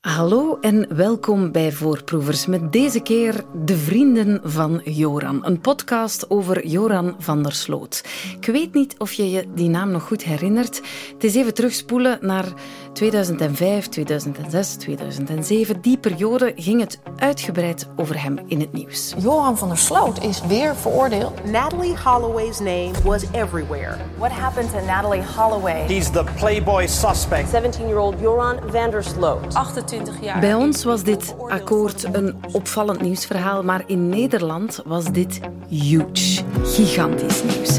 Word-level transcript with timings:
Hallo 0.00 0.58
en 0.60 0.96
welkom 0.96 1.52
bij 1.52 1.72
Voorproevers. 1.72 2.46
Met 2.46 2.72
deze 2.72 3.00
keer 3.00 3.44
De 3.64 3.76
Vrienden 3.76 4.40
van 4.44 4.80
Joran. 4.84 5.46
Een 5.46 5.60
podcast 5.60 6.30
over 6.30 6.66
Joran 6.66 7.14
van 7.18 7.42
der 7.42 7.52
Sloot. 7.52 8.04
Ik 8.40 8.46
weet 8.46 8.74
niet 8.74 8.94
of 8.98 9.12
je 9.12 9.30
je 9.30 9.46
die 9.54 9.68
naam 9.68 9.90
nog 9.90 10.02
goed 10.02 10.22
herinnert. 10.22 10.80
Het 11.12 11.24
is 11.24 11.34
even 11.34 11.54
terugspoelen 11.54 12.18
naar 12.20 12.44
2005, 12.92 13.88
2006, 13.88 14.74
2007. 14.74 15.80
Die 15.80 15.98
periode 15.98 16.52
ging 16.56 16.80
het 16.80 17.00
uitgebreid 17.16 17.88
over 17.96 18.22
hem 18.22 18.38
in 18.46 18.60
het 18.60 18.72
nieuws. 18.72 19.14
Joran 19.18 19.58
van 19.58 19.68
der 19.68 19.78
Sloot 19.78 20.22
is 20.22 20.40
weer 20.46 20.76
veroordeeld. 20.76 21.44
Natalie 21.44 21.96
Holloway's 22.04 22.58
name 22.58 22.92
was 23.04 23.24
everywhere. 23.32 23.96
What 24.18 24.30
happened 24.30 24.70
to 24.70 24.84
Natalie 24.86 25.22
Holloway? 25.36 25.86
He's 25.86 26.10
the 26.10 26.24
Playboy 26.36 26.86
suspect. 26.86 27.48
17-year-old 27.48 28.20
Joran 28.20 28.58
van 28.70 28.90
der 28.90 29.04
Sloot. 29.04 29.54
28 29.90 30.24
jaar. 30.24 30.40
Bij 30.40 30.54
ons 30.54 30.84
was 30.84 31.02
dit 31.02 31.34
akkoord 31.48 32.14
een 32.14 32.36
opvallend 32.52 33.00
nieuwsverhaal, 33.00 33.62
maar 33.62 33.82
in 33.86 34.08
Nederland 34.08 34.80
was 34.84 35.04
dit 35.12 35.40
huge, 35.68 36.42
gigantisch 36.64 37.42
nieuws. 37.42 37.78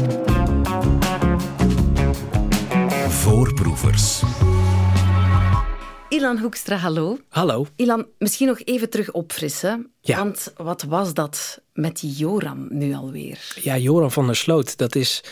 Voorproevers. 3.08 4.22
Ilan 6.08 6.38
Hoekstra, 6.38 6.76
hallo. 6.76 7.18
Hallo. 7.28 7.66
Ilan, 7.76 8.06
misschien 8.18 8.46
nog 8.46 8.60
even 8.60 8.90
terug 8.90 9.12
opfrissen. 9.12 9.92
Ja. 10.00 10.16
Want 10.16 10.52
wat 10.56 10.82
was 10.82 11.14
dat 11.14 11.60
met 11.72 12.00
die 12.00 12.10
Joram 12.10 12.66
nu 12.70 12.94
alweer? 12.94 13.58
Ja, 13.60 13.76
Joran 13.76 14.12
van 14.12 14.26
der 14.26 14.36
Sloot, 14.36 14.76
dat 14.76 14.94
is 14.94 15.24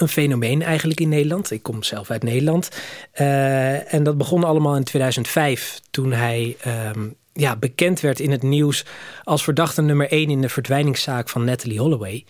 een 0.00 0.08
fenomeen 0.08 0.62
eigenlijk 0.62 1.00
in 1.00 1.08
Nederland. 1.08 1.50
Ik 1.50 1.62
kom 1.62 1.82
zelf 1.82 2.10
uit 2.10 2.22
Nederland. 2.22 2.68
Eh, 3.12 3.94
en 3.94 4.02
dat 4.02 4.18
begon 4.18 4.44
allemaal 4.44 4.76
in 4.76 4.84
2005 4.84 5.80
toen 5.90 6.12
hij 6.12 6.56
ehm, 6.60 7.08
ja, 7.32 7.56
bekend 7.56 8.00
werd 8.00 8.20
in 8.20 8.30
het 8.30 8.42
nieuws 8.42 8.84
als 9.22 9.44
verdachte 9.44 9.82
nummer 9.82 10.10
1 10.10 10.30
in 10.30 10.40
de 10.40 10.48
verdwijningszaak 10.48 11.28
van 11.28 11.44
Natalie 11.44 11.80
Holloway. 11.80 12.24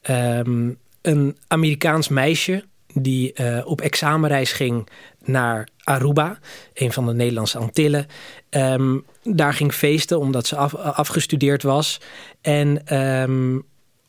Ehm, 0.00 0.70
een 1.02 1.36
Amerikaans 1.48 2.08
meisje 2.08 2.64
die 2.94 3.32
eh, 3.32 3.66
op 3.66 3.80
examenreis 3.80 4.52
ging 4.52 4.88
naar 5.24 5.68
Aruba, 5.84 6.38
een 6.74 6.92
van 6.92 7.06
de 7.06 7.12
Nederlandse 7.12 7.58
Antillen. 7.58 8.06
Ehm, 8.50 8.98
daar 9.22 9.54
ging 9.54 9.72
feesten 9.72 10.18
omdat 10.18 10.46
ze 10.46 10.56
af, 10.56 10.74
afgestudeerd 10.74 11.62
was. 11.62 12.00
En 12.40 12.76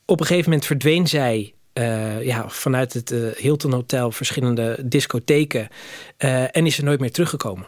op 0.06 0.20
een 0.20 0.26
gegeven 0.26 0.50
moment 0.50 0.66
verdween 0.66 1.08
zij 1.08 1.54
eh, 1.74 2.24
ja, 2.24 2.50
vanuit 2.50 2.94
het 2.94 3.12
uh, 3.12 3.32
Hilton 3.36 3.74
Hotel 3.74 4.12
verschillende 4.12 4.80
discotheken 4.86 5.68
uh, 6.18 6.56
en 6.56 6.66
is 6.66 6.76
ze 6.76 6.84
nooit 6.84 7.00
meer 7.00 7.12
teruggekomen. 7.12 7.66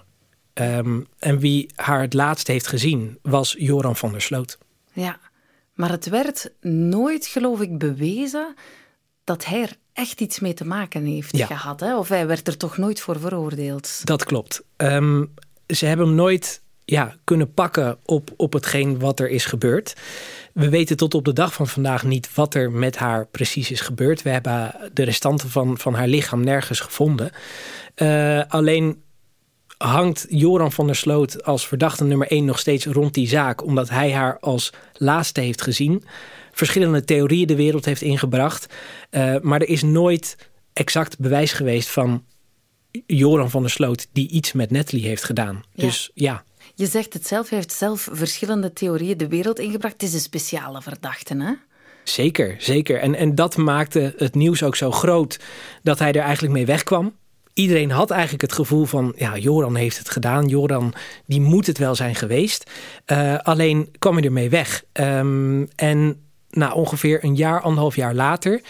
Um, 0.54 1.08
en 1.20 1.40
wie 1.40 1.72
haar 1.76 2.02
het 2.02 2.14
laatst 2.14 2.48
heeft 2.48 2.68
gezien 2.68 3.20
was 3.22 3.56
Joran 3.58 3.96
van 3.96 4.12
der 4.12 4.22
Sloot. 4.22 4.58
Ja, 4.94 5.20
maar 5.74 5.90
het 5.90 6.10
werd 6.10 6.52
nooit, 6.62 7.26
geloof 7.28 7.62
ik, 7.62 7.78
bewezen 7.78 8.54
dat 9.24 9.46
hij 9.46 9.62
er 9.62 9.76
echt 9.94 10.22
iets 10.22 10.40
mee 10.40 10.54
te 10.54 10.66
maken 10.66 11.06
heeft 11.06 11.38
Ja. 11.38 11.46
gehad. 11.46 11.80
Hè? 11.80 11.98
Of 11.98 12.10
hij 12.10 12.28
werd 12.28 12.48
er 12.48 12.58
toch 12.58 12.78
nooit 12.78 13.00
voor 13.02 13.20
veroordeeld. 13.20 14.02
Dat 14.04 14.24
klopt. 14.24 14.64
Um, 14.78 15.34
ze 15.68 15.86
hebben 15.86 16.06
hem 16.06 16.16
nooit 16.16 16.62
ja, 16.86 17.16
kunnen 17.24 17.54
pakken 17.54 17.98
op, 18.06 18.34
op 18.38 18.54
hetgeen 18.54 19.00
wat 19.00 19.20
er 19.20 19.30
is 19.30 19.46
gebeurd. 19.46 19.94
We 20.54 20.70
weten 20.70 20.98
tot 20.98 21.14
op 21.14 21.26
de 21.26 21.34
dag 21.34 21.54
van 21.54 21.68
vandaag 21.68 22.04
niet 22.04 22.34
wat 22.34 22.54
er 22.54 22.72
met 22.72 22.98
haar 22.98 23.26
precies 23.28 23.72
is 23.72 23.82
gebeurd. 23.82 24.22
We 24.22 24.30
hebben 24.30 24.76
de 24.94 25.04
restanten 25.04 25.50
van, 25.50 25.78
van 25.78 25.94
haar 25.94 26.08
lichaam 26.08 26.44
nergens 26.44 26.80
gevonden. 26.80 27.32
Uh, 27.96 28.42
alleen 28.48 29.04
hangt 29.78 30.26
Joran 30.30 30.72
van 30.72 30.86
der 30.86 30.96
Sloot 30.96 31.44
als 31.44 31.68
verdachte 31.68 32.04
nummer 32.04 32.28
1 32.28 32.46
nog 32.46 32.60
steeds 32.60 32.86
rond 32.86 33.14
die 33.14 33.28
zaak, 33.28 33.64
omdat 33.64 33.90
hij 33.90 34.14
haar 34.14 34.40
als 34.40 34.74
laatste 34.94 35.42
heeft 35.42 35.62
gezien. 35.62 36.04
Verschillende 36.52 37.04
theorieën 37.04 37.48
de 37.48 37.56
wereld 37.56 37.86
heeft 37.86 38.02
ingebracht. 38.02 38.74
Uh, 39.12 39.36
maar 39.42 39.62
er 39.62 39.70
is 39.70 39.84
nooit 39.84 40.38
exact 40.74 41.20
bewijs 41.20 41.54
geweest 41.54 41.90
van 41.90 42.24
Joran 43.06 43.50
van 43.50 43.62
der 43.62 43.72
Sloot 43.72 44.08
die 44.12 44.30
iets 44.30 44.54
met 44.54 44.72
Natalie 44.72 45.06
heeft 45.06 45.24
gedaan. 45.24 45.64
Ja. 45.74 45.86
Dus 45.86 46.12
ja. 46.14 46.44
Je 46.76 46.86
zegt 46.86 47.14
het 47.14 47.28
zelf, 47.28 47.50
hij 47.50 47.58
heeft 47.58 47.72
zelf 47.72 48.08
verschillende 48.12 48.74
theorieën 48.74 49.18
de 49.18 49.28
wereld 49.28 49.60
ingebracht. 49.60 49.94
Het 49.94 50.04
is 50.04 50.14
een 50.14 50.20
speciale 50.20 50.82
verdachte, 50.82 51.36
hè? 51.38 51.54
Zeker, 52.04 52.56
zeker. 52.60 53.00
En, 53.00 53.16
en 53.16 53.36
dat 53.36 53.58
maakte 53.58 54.14
het 54.18 54.36
nieuws 54.36 54.64
ook 54.64 54.76
zo 54.76 54.92
groot 54.92 55.40
dat 55.84 56.00
hij 56.00 56.12
er 56.12 56.22
eigenlijk 56.22 56.54
mee 56.54 56.66
wegkwam. 56.66 57.16
Iedereen 57.54 57.92
had 57.92 58.12
eigenlijk 58.12 58.42
het 58.42 58.54
gevoel 58.54 58.86
van, 58.86 59.14
ja, 59.16 59.38
Joran 59.38 59.76
heeft 59.76 59.98
het 59.98 60.10
gedaan. 60.10 60.48
Joran, 60.48 60.94
die 61.26 61.42
moet 61.42 61.68
het 61.68 61.78
wel 61.78 61.96
zijn 61.96 62.16
geweest. 62.16 62.72
Uh, 63.08 63.38
alleen 63.38 63.90
kwam 64.00 64.16
hij 64.16 64.24
ermee 64.24 64.50
weg. 64.50 64.84
Um, 64.94 65.70
en 65.76 66.20
na 66.50 66.74
ongeveer 66.74 67.24
een 67.24 67.36
jaar, 67.36 67.62
anderhalf 67.62 67.96
jaar 67.96 68.14
later 68.14 68.62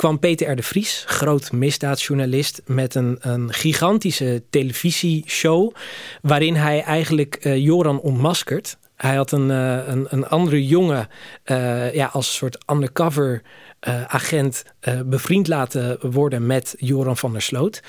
kwam 0.00 0.18
Peter 0.18 0.50
R. 0.50 0.56
de 0.56 0.62
Vries, 0.62 1.04
groot 1.06 1.52
misdaadjournalist, 1.52 2.62
met 2.66 2.94
een, 2.94 3.18
een 3.20 3.52
gigantische 3.52 4.42
televisieshow. 4.50 5.74
waarin 6.22 6.54
hij 6.54 6.82
eigenlijk 6.82 7.44
uh, 7.44 7.56
Joran 7.56 8.00
ontmaskert. 8.00 8.78
Hij 8.96 9.14
had 9.14 9.32
een, 9.32 9.48
uh, 9.48 9.86
een, 9.86 10.06
een 10.08 10.28
andere 10.28 10.66
jongen 10.66 11.08
uh, 11.44 11.94
ja, 11.94 12.06
als 12.06 12.34
soort 12.34 12.58
undercover 12.70 13.42
agent 14.06 14.64
bevriend 15.06 15.48
laten 15.48 15.98
worden 16.10 16.46
met 16.46 16.74
Joran 16.78 17.16
van 17.16 17.32
der 17.32 17.42
Sloot. 17.42 17.82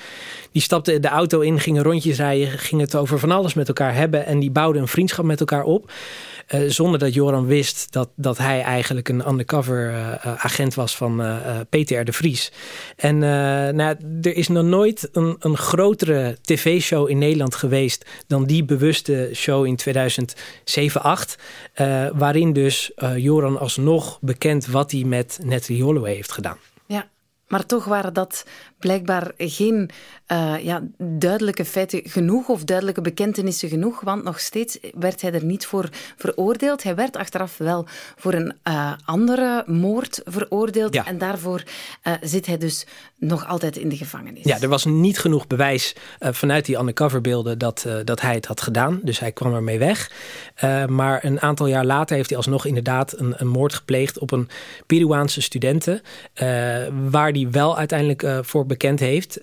Die 0.52 0.62
stapte 0.62 1.00
de 1.00 1.08
auto 1.08 1.40
in, 1.40 1.60
gingen 1.60 1.82
rondjes 1.82 2.16
rijden, 2.16 2.58
gingen 2.58 2.84
het 2.84 2.94
over 2.94 3.18
van 3.18 3.30
alles 3.30 3.54
met 3.54 3.68
elkaar 3.68 3.94
hebben 3.94 4.26
en 4.26 4.38
die 4.38 4.50
bouwden 4.50 4.82
een 4.82 4.88
vriendschap 4.88 5.24
met 5.24 5.40
elkaar 5.40 5.64
op. 5.64 5.92
Uh, 6.54 6.70
zonder 6.70 6.98
dat 6.98 7.14
Joran 7.14 7.46
wist 7.46 7.92
dat, 7.92 8.08
dat 8.16 8.38
hij 8.38 8.62
eigenlijk 8.62 9.08
een 9.08 9.28
undercover 9.28 9.90
uh, 9.90 10.44
agent 10.44 10.74
was 10.74 10.96
van 10.96 11.20
uh, 11.20 11.60
Peter 11.68 12.00
R. 12.00 12.04
de 12.04 12.12
Vries. 12.12 12.52
En 12.96 13.18
nou, 13.76 13.96
er 14.22 14.36
is 14.36 14.48
nog 14.48 14.64
nooit 14.64 15.08
een, 15.12 15.36
een 15.38 15.56
grotere 15.56 16.38
tv-show 16.40 17.10
in 17.10 17.18
Nederland 17.18 17.54
geweest 17.54 18.06
dan 18.26 18.44
die 18.44 18.64
bewuste 18.64 19.30
show 19.34 19.66
in 19.66 19.78
2007-8. 19.80 19.84
waarin 22.14 22.52
dus 22.52 22.92
Joran 23.16 23.58
alsnog 23.58 24.18
bekend 24.20 24.66
wat 24.66 24.90
hij 24.90 25.04
met 25.04 25.38
Natalie 25.42 25.82
Holloway 25.82 26.14
heeft 26.14 26.32
gedaan. 26.32 26.56
Ja, 26.86 27.08
maar 27.48 27.66
toch 27.66 27.84
waren 27.84 28.12
dat 28.12 28.46
blijkbaar 28.78 29.32
geen 29.36 29.90
uh, 30.32 30.54
ja, 30.64 30.82
duidelijke 30.98 31.64
feiten 31.64 32.00
genoeg 32.04 32.48
of 32.48 32.64
duidelijke 32.64 33.00
bekentenissen 33.00 33.68
genoeg, 33.68 34.00
want 34.00 34.24
nog 34.24 34.40
steeds 34.40 34.78
werd 34.98 35.20
hij 35.20 35.32
er 35.32 35.44
niet 35.44 35.66
voor 35.66 35.88
veroordeeld. 36.16 36.82
Hij 36.82 36.94
werd 36.94 37.16
achteraf 37.16 37.58
wel 37.58 37.86
voor 38.16 38.32
een 38.32 38.54
uh, 38.68 38.92
andere 39.04 39.64
moord 39.66 40.20
veroordeeld 40.24 40.94
Ja. 40.94 41.06
en 41.06 41.18
daarvoor 41.18 41.62
uh, 42.04 42.12
zit 42.20 42.46
hij 42.46 42.58
dus 42.58 42.86
nog 43.18 43.46
altijd 43.46 43.76
in 43.76 43.88
de 43.88 43.96
gevangenis. 43.96 44.44
Ja, 44.44 44.60
er 44.60 44.68
was 44.68 44.84
niet 44.84 45.18
genoeg 45.18 45.46
bewijs 45.46 45.94
vanuit 46.20 46.64
die 46.64 46.78
undercoverbeelden 46.78 47.58
dat, 47.58 47.86
dat 48.04 48.20
hij 48.20 48.34
het 48.34 48.46
had 48.46 48.60
gedaan. 48.60 49.00
Dus 49.02 49.18
hij 49.18 49.32
kwam 49.32 49.54
ermee 49.54 49.78
weg. 49.78 50.10
Maar 50.88 51.24
een 51.24 51.40
aantal 51.40 51.66
jaar 51.66 51.84
later 51.84 52.16
heeft 52.16 52.28
hij 52.28 52.38
alsnog 52.38 52.66
inderdaad 52.66 53.18
een, 53.18 53.34
een 53.36 53.48
moord 53.48 53.74
gepleegd 53.74 54.18
op 54.18 54.30
een 54.30 54.48
Peruaanse 54.86 55.40
studenten. 55.40 56.02
waar 57.10 57.30
hij 57.30 57.48
wel 57.50 57.78
uiteindelijk 57.78 58.26
voor 58.46 58.66
bekend 58.66 59.00
heeft. 59.00 59.36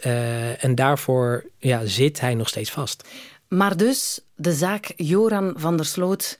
en 0.59 0.75
daarvoor 0.79 1.45
ja, 1.57 1.85
zit 1.85 2.19
hij 2.19 2.33
nog 2.33 2.47
steeds 2.47 2.71
vast. 2.71 3.07
Maar 3.47 3.77
dus 3.77 4.19
de 4.35 4.53
zaak 4.53 4.93
Joran 4.95 5.53
van 5.55 5.77
der 5.77 5.85
Sloot, 5.85 6.39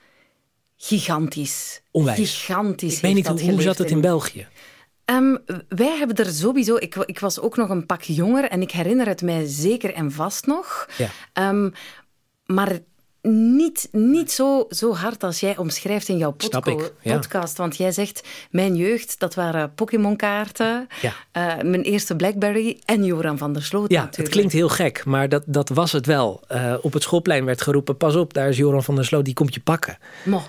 gigantisch. 0.77 1.81
Onwijs. 1.91 2.17
Gigantisch. 2.17 2.95
Ik 2.95 3.01
weet 3.01 3.13
niet, 3.13 3.27
hoe, 3.27 3.51
hoe 3.51 3.61
zat 3.61 3.77
het 3.77 3.91
in 3.91 4.01
België? 4.01 4.47
Um, 5.05 5.38
wij 5.67 5.97
hebben 5.97 6.16
er 6.16 6.31
sowieso... 6.31 6.75
Ik, 6.75 6.95
ik, 6.95 7.19
was 7.19 7.39
ook 7.39 7.57
nog 7.57 7.69
een 7.69 7.85
pak 7.85 8.01
jonger 8.01 8.44
en 8.44 8.61
ik 8.61 8.72
herinner 8.72 9.07
het 9.07 9.22
mij 9.22 9.45
zeker 9.45 9.94
en 9.94 10.11
vast 10.11 10.45
nog. 10.45 10.89
Ja. 10.97 11.50
Um, 11.50 11.73
maar 12.45 12.79
niet, 13.22 13.88
niet 13.91 14.31
zo, 14.31 14.66
zo 14.69 14.94
hard 14.94 15.24
als 15.24 15.39
jij 15.39 15.57
omschrijft 15.57 16.07
in 16.07 16.18
jouw 16.18 16.31
podco- 16.31 16.92
ja. 17.01 17.16
podcast. 17.16 17.57
Want 17.57 17.77
jij 17.77 17.92
zegt, 17.92 18.27
mijn 18.51 18.75
jeugd, 18.75 19.19
dat 19.19 19.36
waren 19.36 19.74
Pokémon-kaarten. 19.74 20.88
Ja. 21.01 21.13
Uh, 21.38 21.63
mijn 21.63 21.81
eerste 21.81 22.16
Blackberry 22.16 22.80
en 22.86 23.04
Joran 23.04 23.38
van 23.38 23.54
der 23.54 23.63
Sloot 23.63 23.92
Ja, 23.92 23.95
natuurlijk. 23.95 24.18
het 24.18 24.30
klinkt 24.30 24.54
heel 24.54 24.69
gek, 24.69 25.06
maar 25.06 25.30
dat, 25.30 25.44
dat 25.45 25.69
was 25.69 25.92
het 25.92 26.06
wel. 26.06 26.44
Uh, 26.51 26.74
op 26.81 26.94
het 26.94 27.04
schoolplein 27.04 27.45
werd 27.45 27.62
geroepen, 27.62 27.98
pas 27.98 28.16
op, 28.16 28.33
daar 28.33 28.50
is 28.50 28.57
Joran 28.57 28.83
van 28.83 28.95
der 28.95 29.06
Sloot, 29.06 29.25
die 29.25 29.33
komt 29.33 29.54
je 29.54 29.62
pakken. 29.62 29.98
Mo. 30.24 30.42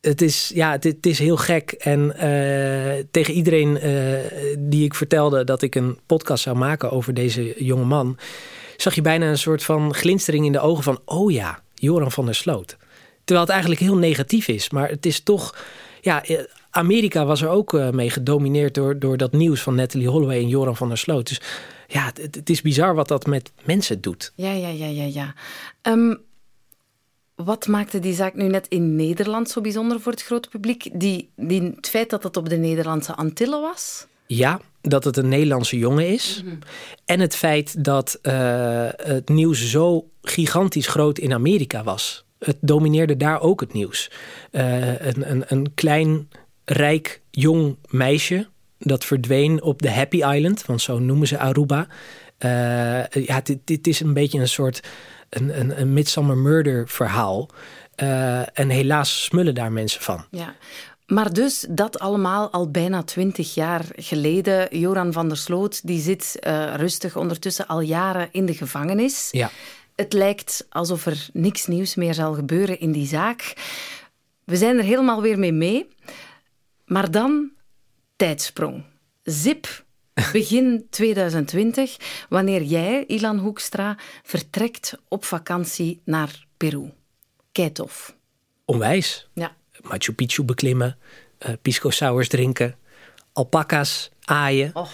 Het 0.00 0.22
is, 0.22 0.50
ja, 0.54 0.70
het, 0.70 0.84
het, 0.84 1.06
is 1.06 1.18
heel 1.18 1.36
gek. 1.36 1.72
En 1.72 2.00
uh, 2.00 3.04
tegen 3.10 3.34
iedereen 3.34 3.78
die 4.58 4.84
ik 4.84 4.94
vertelde 4.94 5.44
dat 5.44 5.62
ik 5.62 5.74
een 5.74 5.98
podcast 6.06 6.42
zou 6.42 6.56
maken 6.56 6.90
over 6.90 7.14
deze 7.14 7.64
jonge 7.64 7.84
man... 7.84 8.18
zag 8.76 8.94
je 8.94 9.02
bijna 9.02 9.26
een 9.28 9.38
soort 9.38 9.62
van 9.62 9.94
glinstering 9.94 10.46
in 10.46 10.52
de 10.52 10.60
ogen 10.60 10.82
van, 10.82 11.00
oh 11.04 11.32
ja... 11.32 11.64
Joran 11.80 12.12
van 12.12 12.24
der 12.24 12.34
Sloot. 12.34 12.76
Terwijl 13.24 13.46
het 13.46 13.50
eigenlijk 13.50 13.80
heel 13.80 13.96
negatief 13.96 14.48
is. 14.48 14.70
Maar 14.70 14.88
het 14.88 15.06
is 15.06 15.20
toch... 15.20 15.56
Ja, 16.00 16.24
Amerika 16.70 17.24
was 17.24 17.42
er 17.42 17.48
ook 17.48 17.72
uh, 17.72 17.90
mee 17.90 18.10
gedomineerd 18.10 18.74
door, 18.74 18.98
door 18.98 19.16
dat 19.16 19.32
nieuws 19.32 19.60
van 19.62 19.74
Natalie 19.74 20.08
Holloway 20.08 20.38
en 20.38 20.48
Joran 20.48 20.76
van 20.76 20.88
der 20.88 20.98
Sloot. 20.98 21.28
Dus 21.28 21.40
ja, 21.86 22.12
het, 22.20 22.50
is 22.50 22.62
bizar 22.62 22.94
wat 22.94 23.08
dat 23.08 23.26
met 23.26 23.52
mensen 23.64 24.00
doet. 24.00 24.32
Ja, 24.34 24.52
ja, 24.52 24.68
ja, 24.68 24.86
ja, 24.86 25.04
ja. 25.04 25.34
Um, 25.82 26.24
Wat 27.34 27.66
maakte 27.66 27.98
die 27.98 28.14
zaak 28.14 28.34
nu 28.34 28.48
net 28.48 28.68
in 28.68 28.96
Nederland 28.96 29.50
zo 29.50 29.60
bijzonder 29.60 30.00
voor 30.00 30.12
het 30.12 30.22
grote 30.22 30.48
publiek? 30.48 30.90
Die, 30.92 31.30
die, 31.36 31.62
het 31.62 31.88
feit 31.88 32.10
dat 32.10 32.22
het 32.22 32.36
op 32.36 32.48
de 32.48 32.56
Nederlandse 32.56 33.14
Antillen 33.14 33.60
was? 33.60 34.06
Ja, 34.26 34.60
dat 34.80 35.04
het 35.04 35.16
een 35.16 35.28
Nederlandse 35.28 35.78
jongen 35.78 36.08
is. 36.08 36.42
En 37.04 37.20
het 37.20 37.36
feit 37.36 37.84
dat 37.84 38.18
uh, 38.22 38.88
het 38.96 39.28
nieuws 39.28 39.70
zo 39.70 40.08
gigantisch 40.22 40.86
groot 40.86 41.18
in 41.18 41.32
Amerika 41.32 41.82
was. 41.82 42.24
Het 42.38 42.56
domineerde 42.60 43.16
daar 43.16 43.40
ook 43.40 43.60
het 43.60 43.72
nieuws. 43.72 44.10
Uh, 44.50 45.00
een, 45.00 45.30
een, 45.30 45.44
een 45.46 45.74
klein, 45.74 46.28
rijk, 46.64 47.20
jong 47.30 47.76
meisje 47.88 48.48
dat 48.78 49.04
verdween 49.04 49.62
op 49.62 49.82
de 49.82 49.90
Happy 49.90 50.16
Island, 50.16 50.66
want 50.66 50.82
zo 50.82 50.98
noemen 50.98 51.26
ze 51.26 51.38
Aruba. 51.38 51.86
Uh, 52.38 53.04
ja, 53.04 53.40
dit, 53.42 53.58
dit 53.64 53.86
is 53.86 54.00
een 54.00 54.12
beetje 54.12 54.38
een 54.38 54.48
soort 54.48 54.80
een, 55.30 55.60
een, 55.60 55.80
een 55.80 55.92
Midsummer 55.92 56.36
Murder 56.36 56.88
verhaal. 56.88 57.50
Uh, 58.02 58.58
en 58.58 58.68
helaas 58.68 59.24
smullen 59.24 59.54
daar 59.54 59.72
mensen 59.72 60.02
van. 60.02 60.24
Ja. 60.30 60.54
Maar 61.06 61.32
dus 61.32 61.66
dat 61.68 61.98
allemaal 61.98 62.50
al 62.50 62.70
bijna 62.70 63.02
twintig 63.02 63.54
jaar 63.54 63.84
geleden. 63.96 64.78
Joran 64.78 65.12
van 65.12 65.28
der 65.28 65.36
Sloot 65.36 65.86
die 65.86 66.00
zit 66.00 66.36
uh, 66.40 66.74
rustig 66.74 67.16
ondertussen 67.16 67.66
al 67.66 67.80
jaren 67.80 68.28
in 68.32 68.46
de 68.46 68.54
gevangenis. 68.54 69.28
Ja. 69.30 69.50
Het 69.94 70.12
lijkt 70.12 70.66
alsof 70.68 71.06
er 71.06 71.28
niks 71.32 71.66
nieuws 71.66 71.94
meer 71.94 72.14
zal 72.14 72.34
gebeuren 72.34 72.80
in 72.80 72.92
die 72.92 73.06
zaak. 73.06 73.54
We 74.44 74.56
zijn 74.56 74.76
er 74.76 74.84
helemaal 74.84 75.22
weer 75.22 75.38
mee 75.38 75.52
mee. 75.52 75.88
Maar 76.84 77.10
dan 77.10 77.50
tijdsprong. 78.16 78.84
Zip, 79.22 79.84
begin 80.32 80.86
2020, 80.90 81.96
wanneer 82.28 82.62
jij, 82.62 83.04
Ilan 83.06 83.38
Hoekstra, 83.38 83.98
vertrekt 84.22 84.98
op 85.08 85.24
vakantie 85.24 86.00
naar 86.04 86.46
Peru. 86.56 86.92
Keitof. 87.52 88.16
Onwijs. 88.64 89.28
Ja. 89.34 89.56
Machu 89.88 90.12
Picchu 90.12 90.44
beklimmen, 90.44 90.96
uh, 91.46 91.54
pisco 91.62 91.90
sours 91.90 92.28
drinken, 92.28 92.74
alpaca's 93.32 94.10
aaien. 94.24 94.70
Oh. 94.74 94.86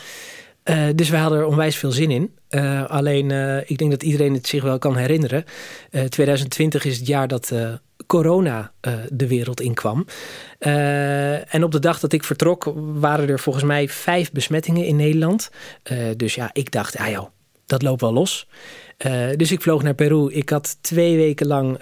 Uh, 0.65 0.89
dus 0.95 1.09
wij 1.09 1.21
hadden 1.21 1.39
er 1.39 1.47
onwijs 1.47 1.77
veel 1.77 1.93
zin 1.93 2.11
in. 2.11 2.35
Uh, 2.51 2.85
alleen, 2.85 3.31
ik 3.67 3.79
denk 3.79 3.91
dat 3.91 4.03
iedereen 4.03 4.35
het 4.35 4.47
zich 4.47 4.63
wel 4.63 4.79
kan 4.79 4.97
herinneren. 4.97 5.45
2020 6.09 6.85
is 6.85 6.97
het 6.99 7.07
jaar 7.07 7.29
dat 7.29 7.53
corona 8.07 8.73
uh, 8.81 8.95
de 9.11 9.27
wereld 9.27 9.61
inkwam. 9.61 10.07
Uh, 10.61 11.55
en 11.55 11.65
op 11.65 11.71
de 11.71 11.79
dag 11.79 12.01
dat 12.01 12.13
ik 12.13 12.25
vertrok 12.25 12.73
waren 12.77 13.29
er 13.29 13.41
volgens 13.41 13.65
mij 13.65 13.89
vijf 13.89 14.33
besmettingen 14.33 14.85
in 14.85 14.97
Nederland. 14.97 15.51
Uh, 15.93 15.99
dus 16.17 16.35
ja, 16.35 16.51
ik 16.53 16.71
dacht, 16.71 16.99
ja 16.99 17.11
joh, 17.11 17.29
dat 17.67 17.83
loopt 17.83 18.01
wel 18.01 18.13
los. 18.13 18.49
dus 19.37 19.53
ik 19.53 19.63
vloog 19.63 19.83
naar 19.83 19.95
Peru. 19.95 20.33
Ik 20.33 20.51
had 20.51 20.77
twee 20.81 21.17
weken 21.17 21.47
lang 21.47 21.79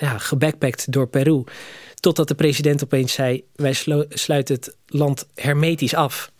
ja, 0.00 0.18
gebackpackt 0.18 0.92
door 0.92 1.08
Peru. 1.08 1.44
Totdat 2.00 2.28
de 2.28 2.34
president 2.34 2.84
opeens 2.84 3.12
zei, 3.12 3.44
wij 3.54 3.72
sluiten 4.08 4.54
het 4.54 4.76
land 4.86 5.26
hermetisch 5.34 5.94
af. 5.94 6.32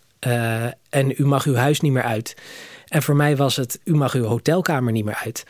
en 0.88 1.14
u 1.16 1.26
mag 1.26 1.44
uw 1.44 1.54
huis 1.54 1.80
niet 1.80 1.92
meer 1.92 2.02
uit. 2.02 2.36
En 2.86 3.02
voor 3.02 3.16
mij 3.16 3.36
was 3.36 3.56
het, 3.56 3.80
u 3.84 3.94
mag 3.94 4.14
uw 4.14 4.24
hotelkamer 4.24 4.92
niet 4.92 5.04
meer 5.04 5.22
uit. 5.24 5.44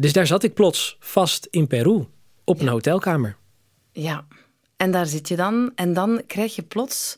dus 0.00 0.12
daar 0.12 0.26
zat 0.26 0.42
ik 0.42 0.54
plots 0.54 0.96
vast 1.00 1.48
in 1.50 1.66
Peru 1.66 2.06
op 2.44 2.60
een 2.60 2.68
hotelkamer. 2.68 3.36
Ja, 3.92 4.26
en 4.76 4.90
daar 4.90 5.06
zit 5.06 5.28
je 5.28 5.36
dan. 5.36 5.72
En 5.74 5.92
dan 5.92 6.22
krijg 6.26 6.56
je 6.56 6.62
plots 6.62 7.16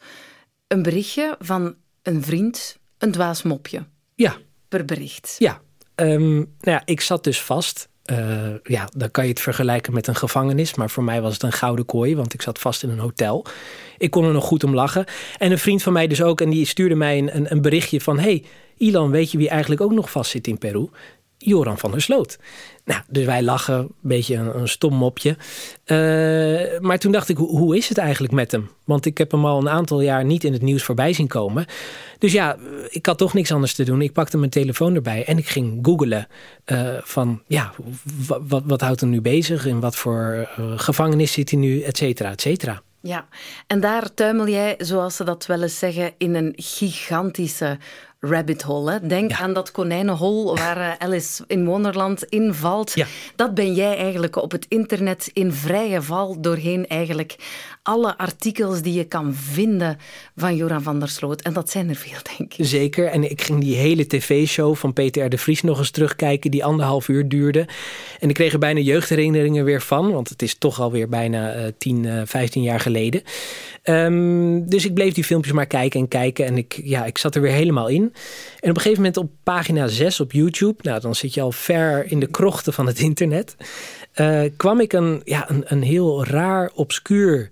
een 0.66 0.82
berichtje 0.82 1.36
van 1.38 1.74
een 2.02 2.22
vriend, 2.22 2.78
een 2.98 3.10
dwaas 3.12 3.42
mopje. 3.42 3.86
Ja. 4.14 4.36
Per 4.68 4.84
bericht. 4.84 5.36
Ja. 5.38 5.60
Um, 5.94 6.36
nou 6.36 6.46
ja, 6.60 6.82
ik 6.84 7.00
zat 7.00 7.24
dus 7.24 7.42
vast. 7.42 7.88
Uh, 8.10 8.54
ja, 8.62 8.88
dan 8.96 9.10
kan 9.10 9.24
je 9.24 9.30
het 9.30 9.40
vergelijken 9.40 9.94
met 9.94 10.06
een 10.06 10.16
gevangenis. 10.16 10.74
Maar 10.74 10.90
voor 10.90 11.04
mij 11.04 11.20
was 11.20 11.32
het 11.32 11.42
een 11.42 11.52
gouden 11.52 11.84
kooi, 11.84 12.16
want 12.16 12.34
ik 12.34 12.42
zat 12.42 12.58
vast 12.58 12.82
in 12.82 12.90
een 12.90 12.98
hotel. 12.98 13.46
Ik 13.98 14.10
kon 14.10 14.24
er 14.24 14.32
nog 14.32 14.44
goed 14.44 14.64
om 14.64 14.74
lachen. 14.74 15.04
En 15.38 15.50
een 15.50 15.58
vriend 15.58 15.82
van 15.82 15.92
mij 15.92 16.06
dus 16.06 16.22
ook. 16.22 16.40
En 16.40 16.50
die 16.50 16.66
stuurde 16.66 16.94
mij 16.94 17.18
een, 17.18 17.36
een, 17.36 17.52
een 17.52 17.62
berichtje 17.62 18.00
van... 18.00 18.18
hey, 18.18 18.44
Ilan, 18.76 19.10
weet 19.10 19.30
je 19.30 19.38
wie 19.38 19.48
eigenlijk 19.48 19.80
ook 19.80 19.92
nog 19.92 20.10
vast 20.10 20.30
zit 20.30 20.46
in 20.46 20.58
Peru? 20.58 20.88
Joran 21.38 21.78
van 21.78 21.90
der 21.90 22.02
Sloot. 22.02 22.38
Nou, 22.84 23.00
dus 23.08 23.24
wij 23.24 23.42
lachen, 23.42 23.78
een 23.78 23.90
beetje 24.00 24.34
een, 24.34 24.68
stom 24.68 24.94
mopje. 24.94 25.36
Uh, 25.86 26.80
maar 26.80 26.98
toen 26.98 27.12
dacht 27.12 27.28
ik, 27.28 27.36
hoe, 27.36 27.76
is 27.76 27.88
het 27.88 27.98
eigenlijk 27.98 28.32
met 28.32 28.52
hem? 28.52 28.70
Want 28.84 29.06
ik 29.06 29.18
heb 29.18 29.30
hem 29.30 29.44
al 29.44 29.58
een 29.58 29.68
aantal 29.68 30.00
jaar 30.00 30.24
niet 30.24 30.44
in 30.44 30.52
het 30.52 30.62
nieuws 30.62 30.82
voorbij 30.82 31.12
zien 31.12 31.26
komen. 31.26 31.66
Dus 32.18 32.32
ja, 32.32 32.56
ik 32.88 33.06
had 33.06 33.18
toch 33.18 33.34
niks 33.34 33.52
anders 33.52 33.74
te 33.74 33.84
doen. 33.84 34.02
Ik 34.02 34.12
pakte 34.12 34.38
mijn 34.38 34.50
telefoon 34.50 34.94
erbij 34.94 35.24
en 35.24 35.38
ik 35.38 35.48
ging 35.48 35.78
googlen 35.82 36.26
uh, 36.66 36.88
van, 37.02 37.42
ja, 37.46 37.72
wat, 38.26 38.62
wat 38.66 38.80
houdt 38.80 39.00
hem 39.00 39.10
nu 39.10 39.20
bezig? 39.20 39.66
In 39.66 39.80
wat 39.80 39.96
voor 39.96 40.48
uh, 40.58 40.72
gevangenis 40.78 41.32
zit 41.32 41.50
hij 41.50 41.58
nu, 41.58 41.82
et 41.82 41.96
cetera, 41.96 42.30
et 42.30 42.40
cetera. 42.40 42.82
Ja, 43.00 43.28
en 43.66 43.80
daar 43.80 44.14
tuimel 44.14 44.48
jij, 44.48 44.74
zoals 44.78 45.16
ze 45.16 45.24
dat 45.24 45.46
wel 45.46 45.62
eens 45.62 45.78
zeggen, 45.78 46.12
in 46.18 46.34
een 46.34 46.52
gigantische 46.56 47.78
rabbit 48.20 48.62
hole. 48.62 48.90
Hè? 48.90 49.06
Denk 49.06 49.30
ja. 49.30 49.38
aan 49.38 49.52
dat 49.52 49.70
konijnenhol 49.70 50.56
waar 50.56 50.98
Alice 50.98 51.44
in 51.46 51.64
Wonderland 51.64 52.22
invalt. 52.22 52.92
Ja. 52.94 53.06
Dat 53.36 53.54
ben 53.54 53.74
jij 53.74 53.96
eigenlijk 53.96 54.36
op 54.36 54.50
het 54.52 54.66
internet 54.68 55.30
in 55.32 55.52
vrije 55.52 56.02
val 56.02 56.40
doorheen 56.40 56.86
eigenlijk 56.86 57.36
alle 57.82 58.18
artikels 58.18 58.82
die 58.82 58.92
je 58.92 59.04
kan 59.04 59.34
vinden 59.34 59.98
van 60.36 60.56
Joran 60.56 60.82
van 60.82 60.98
der 60.98 61.08
Sloot. 61.08 61.40
En 61.40 61.52
dat 61.52 61.70
zijn 61.70 61.88
er 61.88 61.94
veel, 61.94 62.18
denk 62.36 62.54
ik. 62.54 62.66
Zeker. 62.66 63.06
En 63.06 63.30
ik 63.30 63.42
ging 63.42 63.60
die 63.60 63.76
hele 63.76 64.06
tv-show 64.06 64.76
van 64.76 64.92
Peter 64.92 65.24
R. 65.24 65.28
de 65.28 65.38
Vries 65.38 65.62
nog 65.62 65.78
eens 65.78 65.90
terugkijken, 65.90 66.50
die 66.50 66.64
anderhalf 66.64 67.08
uur 67.08 67.28
duurde. 67.28 67.68
En 68.18 68.28
ik 68.28 68.34
kreeg 68.34 68.52
er 68.52 68.58
bijna 68.58 68.80
jeugdherinneringen 68.80 69.64
weer 69.64 69.82
van, 69.82 70.12
want 70.12 70.28
het 70.28 70.42
is 70.42 70.58
toch 70.58 70.80
alweer 70.80 71.08
bijna 71.08 71.56
uh, 71.56 71.62
10, 71.78 72.04
uh, 72.04 72.22
15 72.24 72.62
jaar 72.62 72.80
geleden. 72.80 73.22
Um, 73.88 74.68
dus 74.68 74.84
ik 74.84 74.94
bleef 74.94 75.14
die 75.14 75.24
filmpjes 75.24 75.54
maar 75.54 75.66
kijken 75.66 76.00
en 76.00 76.08
kijken. 76.08 76.46
En 76.46 76.56
ik, 76.56 76.80
ja, 76.84 77.04
ik 77.04 77.18
zat 77.18 77.34
er 77.34 77.40
weer 77.40 77.52
helemaal 77.52 77.88
in. 77.88 78.02
En 78.60 78.70
op 78.70 78.76
een 78.76 78.82
gegeven 78.82 78.96
moment 78.96 79.16
op 79.16 79.30
pagina 79.42 79.86
6 79.86 80.20
op 80.20 80.32
YouTube, 80.32 80.82
nou 80.82 81.00
dan 81.00 81.14
zit 81.14 81.34
je 81.34 81.40
al 81.40 81.52
ver 81.52 82.10
in 82.10 82.20
de 82.20 82.26
krochten 82.26 82.72
van 82.72 82.86
het 82.86 82.98
internet, 82.98 83.56
uh, 84.14 84.42
kwam 84.56 84.80
ik 84.80 84.92
een, 84.92 85.20
ja, 85.24 85.50
een, 85.50 85.62
een 85.66 85.82
heel 85.82 86.24
raar, 86.24 86.70
obscuur 86.74 87.50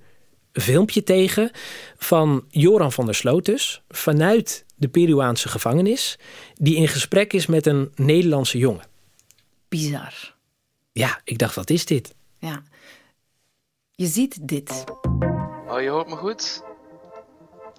filmpje 0.52 1.02
tegen 1.02 1.50
van 1.96 2.44
Joran 2.48 2.92
van 2.92 3.04
der 3.04 3.14
Sloot 3.14 3.44
dus, 3.44 3.82
vanuit 3.88 4.64
de 4.76 4.88
Peruaanse 4.88 5.48
gevangenis, 5.48 6.18
die 6.54 6.76
in 6.76 6.88
gesprek 6.88 7.32
is 7.32 7.46
met 7.46 7.66
een 7.66 7.92
Nederlandse 7.94 8.58
jongen. 8.58 8.84
Bizar. 9.68 10.34
Ja, 10.92 11.20
ik 11.24 11.38
dacht, 11.38 11.54
wat 11.54 11.70
is 11.70 11.84
dit? 11.84 12.14
Ja. 12.38 12.62
Je 13.90 14.06
ziet 14.06 14.48
dit. 14.48 14.84
Oh, 15.76 15.82
je 15.82 15.88
hoort 15.88 16.08
me 16.08 16.16
goed? 16.16 16.62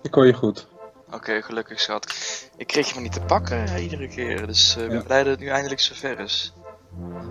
Ik 0.02 0.14
hoor 0.14 0.26
je 0.26 0.34
goed. 0.34 0.68
Oké, 1.06 1.16
okay, 1.16 1.42
gelukkig 1.42 1.80
schat. 1.80 2.16
Ik 2.58 2.68
kreeg 2.68 2.90
je 2.90 2.96
me 2.96 3.02
niet 3.02 3.14
te 3.14 3.22
pakken 3.22 3.82
iedere 3.82 4.08
keer, 4.08 4.48
dus 4.48 4.76
uh, 4.78 4.84
ik 4.84 4.90
ben 4.90 4.98
ja. 4.98 5.04
blij 5.04 5.24
dat 5.24 5.32
het 5.32 5.40
nu 5.40 5.48
eindelijk 5.48 5.82
zover 5.82 6.20
is. 6.20 6.54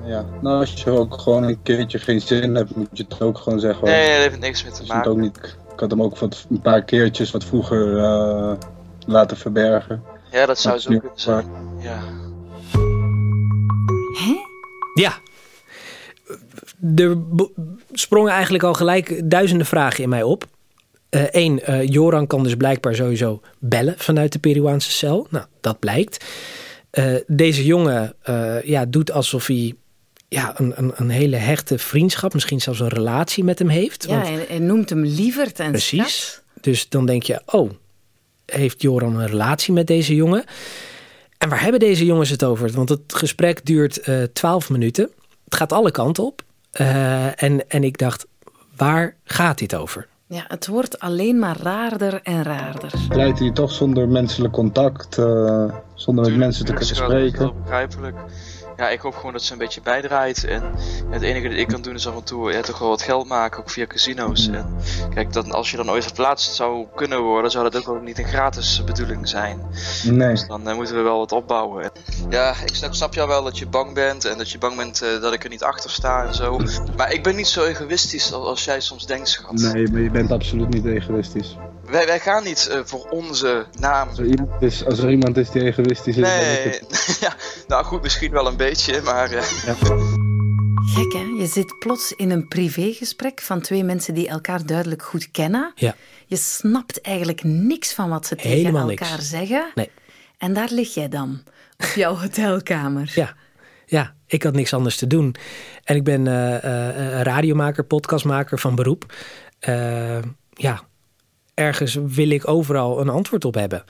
Ja, 0.05 0.25
nou 0.41 0.61
als 0.61 0.83
je 0.83 0.91
ook 0.91 1.21
gewoon 1.21 1.43
een 1.43 1.63
keertje 1.63 1.99
geen 1.99 2.21
zin 2.21 2.55
hebt, 2.55 2.77
moet 2.77 2.89
je 2.93 3.05
het 3.09 3.21
ook 3.21 3.39
gewoon 3.39 3.61
zeggen. 3.61 3.85
Nee, 3.85 4.07
nee, 4.07 4.15
dat 4.15 4.29
heeft 4.29 4.41
niks 4.41 4.65
mee 4.65 4.73
te 4.73 4.85
maken. 4.87 5.11
Ook 5.11 5.17
niet, 5.17 5.37
ik 5.73 5.81
had 5.81 5.91
hem 5.91 6.03
ook 6.03 6.19
wat, 6.19 6.47
een 6.51 6.61
paar 6.61 6.85
keertjes 6.85 7.31
wat 7.31 7.45
vroeger 7.45 7.97
uh, 7.97 8.53
laten 9.07 9.37
verbergen. 9.37 10.03
Ja, 10.31 10.47
dat 10.47 10.59
zou 10.59 10.79
zo 10.79 10.89
kunnen 10.89 11.11
zijn. 11.15 11.47
Ja. 11.79 11.99
Hè? 14.13 14.37
Ja. 14.95 15.19
Er 16.97 17.17
sprongen 17.93 18.33
eigenlijk 18.33 18.65
al 18.65 18.75
gelijk 18.75 19.31
duizenden 19.31 19.67
vragen 19.67 20.03
in 20.03 20.09
mij 20.09 20.23
op. 20.23 20.45
Eén, 21.11 21.61
uh, 21.69 21.81
uh, 21.81 21.89
Joran 21.89 22.27
kan 22.27 22.43
dus 22.43 22.55
blijkbaar 22.55 22.95
sowieso 22.95 23.41
bellen 23.59 23.95
vanuit 23.99 24.33
de 24.33 24.39
Peruaanse 24.39 24.91
cel. 24.91 25.27
Nou, 25.31 25.47
dat 25.61 25.79
blijkt. 25.79 26.25
Uh, 26.93 27.17
deze 27.27 27.65
jongen 27.65 28.15
uh, 28.29 28.63
ja, 28.63 28.85
doet 28.85 29.13
alsof 29.13 29.47
hij 29.47 29.75
ja, 30.29 30.61
een, 30.61 30.73
een, 30.77 30.93
een, 30.95 31.09
hele 31.09 31.37
hechte 31.37 31.79
vriendschap, 31.79 32.35
misschien 32.35 32.61
zelfs 32.61 32.81
een 32.81 32.89
relatie 32.89 33.45
met 33.45 33.59
hem 33.59 33.69
heeft. 33.69 34.05
Ja, 34.09 34.15
want, 34.15 34.27
hij, 34.27 34.45
hij 34.49 34.59
noemt 34.59 34.91
hem 34.91 35.05
lieverd 35.05 35.61
en 35.61 35.71
Precies. 35.71 36.17
Schat. 36.17 36.43
Dus 36.61 36.89
dan 36.89 37.07
denk 37.07 37.23
je, 37.23 37.43
oh, 37.47 37.71
heeft 38.47 38.83
Joran 38.83 39.17
een 39.17 39.27
relatie 39.27 39.73
met 39.73 39.87
deze 39.87 40.15
jongen? 40.15 40.45
En 41.39 41.49
waar 41.49 41.63
hebben 41.63 41.81
deze 41.81 42.05
jongens 42.05 42.31
het 42.31 42.45
over? 42.45 42.71
Want 42.71 42.89
het 42.89 43.15
gesprek 43.15 43.65
duurt 43.65 44.09
uh, 44.09 44.23
twaalf 44.23 44.71
minuten. 44.71 45.11
Het 45.45 45.55
gaat 45.55 45.73
alle 45.73 45.91
kanten 45.91 46.25
op. 46.25 46.43
en, 46.73 47.69
en 47.69 47.85
ik 47.85 47.99
dacht, 47.99 48.27
waar 48.77 49.17
gaat 49.25 49.59
dit 49.59 49.75
over? 49.75 50.09
Ja, 50.29 50.45
het 50.49 50.67
wordt 50.67 50.99
alleen 50.99 51.39
maar 51.39 51.57
raarder 51.63 52.21
en 52.23 52.43
raarder. 52.43 52.93
Leidt 53.09 53.39
hij 53.39 53.51
toch 53.51 53.73
zonder 53.73 54.09
menselijk 54.09 54.53
contact, 54.53 55.19
uh, 55.19 55.75
zonder 55.95 56.25
met 56.25 56.37
mensen 56.37 56.65
te 56.65 56.73
kunnen 56.73 56.97
spreken? 56.97 57.39
Dat 57.41 57.53
is 57.55 57.61
begrijpelijk. 57.63 58.17
Ja, 58.77 58.89
ik 58.89 59.01
hoop 59.01 59.15
gewoon 59.15 59.33
dat 59.33 59.43
ze 59.43 59.53
een 59.53 59.59
beetje 59.59 59.81
bijdraait. 59.81 60.45
En 60.45 60.63
het 61.11 61.23
enige 61.23 61.49
dat 61.49 61.59
ik 61.59 61.67
kan 61.67 61.83
doen 61.83 61.95
is 61.95 62.09
af 62.09 62.15
en 62.15 62.25
toe 62.25 62.53
ja, 62.53 62.61
toch 62.61 62.79
wel 62.79 62.89
wat 62.89 63.03
geld 63.03 63.27
maken, 63.27 63.61
ook 63.61 63.71
via 63.71 63.87
casino's. 63.87 64.49
En 64.49 64.77
kijk, 65.15 65.33
dan, 65.33 65.53
als 65.53 65.71
je 65.71 65.77
dan 65.77 65.91
ooit 65.91 66.07
geplaatst 66.07 66.55
zou 66.55 66.87
kunnen 66.95 67.21
worden, 67.21 67.51
zou 67.51 67.65
dat 67.65 67.77
ook 67.77 67.87
wel 67.87 68.03
niet 68.03 68.19
een 68.19 68.25
gratis 68.25 68.85
bedoeling 68.85 69.29
zijn. 69.29 69.61
Nee. 70.05 70.29
Dus 70.29 70.47
dan 70.47 70.75
moeten 70.75 70.95
we 70.95 71.03
wel 71.03 71.19
wat 71.19 71.33
opbouwen. 71.33 71.83
En, 71.83 71.91
ja, 72.31 72.55
ik 72.65 72.75
snap, 72.75 72.95
snap 72.95 73.15
jou 73.15 73.29
wel 73.29 73.45
dat 73.45 73.59
je 73.59 73.67
bang 73.67 73.95
bent 73.95 74.25
en 74.25 74.39
dat 74.39 74.51
je 74.51 74.59
bang 74.59 74.77
bent 74.77 74.99
dat 75.21 75.33
ik 75.33 75.45
er 75.45 75.51
niet 75.51 75.63
achter 75.63 75.91
sta 75.91 76.27
en 76.27 76.35
zo. 76.35 76.61
Maar 76.97 77.13
ik 77.13 77.23
ben 77.23 77.37
niet 77.37 77.47
zo 77.47 77.65
egoïstisch 77.65 78.33
als, 78.33 78.47
als 78.47 78.65
jij 78.65 78.81
soms 78.81 79.07
denkt, 79.07 79.29
schat. 79.29 79.53
Nee, 79.53 79.89
maar 79.89 80.01
je 80.01 80.11
bent 80.11 80.31
absoluut 80.31 80.69
niet 80.69 80.85
egoïstisch. 80.85 81.57
Wij, 81.91 82.07
wij 82.07 82.21
gaan 82.21 82.45
niet 82.45 82.69
uh, 82.71 82.81
voor 82.85 83.09
onze 83.11 83.67
naam. 83.79 84.09
Als 84.09 84.19
er, 84.19 84.27
iemand 84.27 84.63
is, 84.63 84.85
als 84.85 84.99
er 84.99 85.11
iemand 85.11 85.37
is 85.37 85.51
die 85.51 85.63
egoïstisch 85.63 86.17
is, 86.17 86.23
nee, 86.23 86.69
het... 86.69 87.17
ja, 87.21 87.35
nou 87.67 87.85
goed, 87.85 88.03
misschien 88.03 88.31
wel 88.31 88.47
een 88.47 88.57
beetje, 88.57 89.03
maar... 89.03 89.33
Uh... 89.33 89.43
Ja. 89.67 89.75
Gek 90.95 91.13
hè? 91.13 91.35
Je 91.39 91.47
zit 91.47 91.79
plots 91.79 92.13
in 92.13 92.31
een 92.31 92.49
privégesprek 92.49 93.41
van 93.41 93.61
twee 93.61 93.85
mensen 93.85 94.15
die 94.15 94.29
elkaar 94.29 94.67
duidelijk 94.67 95.03
goed 95.03 95.31
kennen. 95.31 95.73
Ja. 95.75 95.95
Je 96.27 96.37
snapt 96.37 97.01
eigenlijk 97.01 97.43
niks 97.45 97.95
van 97.95 98.09
wat 98.09 98.27
ze 98.27 98.37
tegen 98.37 98.51
Helemaal 98.51 98.89
elkaar 98.91 99.11
niks. 99.11 99.29
zeggen. 99.29 99.71
Nee. 99.75 99.91
En 100.39 100.53
daar 100.53 100.69
lig 100.71 100.95
jij 100.95 101.09
dan, 101.09 101.43
op 101.77 101.93
jouw 101.95 102.15
hotelkamer. 102.23 103.13
Ja. 103.15 103.35
Ja, 103.87 104.15
ik 104.27 104.43
had 104.43 104.55
niks 104.55 104.75
anders 104.75 104.97
te 104.97 105.07
doen. 105.07 105.35
En 105.85 105.97
ik 105.97 106.05
ben 106.05 106.27
uh, 106.27 106.53
uh, 106.65 107.21
radiomaker, 107.23 107.85
podcastmaker 107.85 108.59
van 108.59 108.75
beroep. 108.75 109.15
Uh, 109.69 110.19
ja, 110.51 110.83
ergens 111.57 111.99
wil 112.07 112.31
ik 112.31 112.49
overal 112.49 113.01
een 113.01 113.09
antwoord 113.09 113.45
op 113.45 113.55
hebben. 113.55 113.85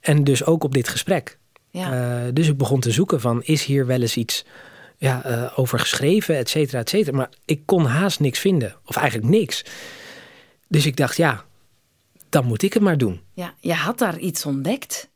En 0.00 0.24
dus 0.24 0.44
ook 0.44 0.64
op 0.64 0.74
dit 0.74 0.88
gesprek. 0.88 1.38
Ja. 1.70 2.30
dus 2.30 2.48
ik 2.48 2.56
begon 2.56 2.80
te 2.80 2.90
zoeken 2.90 3.20
van, 3.20 3.42
is 3.42 3.64
hier 3.64 3.86
wel 3.86 4.00
eens 4.00 4.16
iets 4.16 4.44
ja, 4.96 5.52
over 5.56 5.78
geschreven, 5.78 6.36
et 6.36 6.48
cetera, 6.48 6.78
et 6.78 6.88
cetera. 6.88 7.16
Maar 7.16 7.30
ik 7.44 7.60
kon 7.64 7.84
haast 7.84 8.20
niks 8.20 8.38
vinden. 8.38 8.76
Of 8.84 8.96
eigenlijk 8.96 9.30
niks. 9.30 9.64
Dus 10.68 10.86
ik 10.86 10.96
dacht, 10.96 11.16
ja, 11.16 11.44
dan 12.28 12.44
moet 12.46 12.62
ik 12.62 12.72
het 12.72 12.82
maar 12.82 12.98
doen. 12.98 13.20
Ja, 13.34 13.54
je 13.60 13.72
had 13.72 13.98
daar 13.98 14.18
iets 14.18 14.46
ontdekt. 14.46 15.09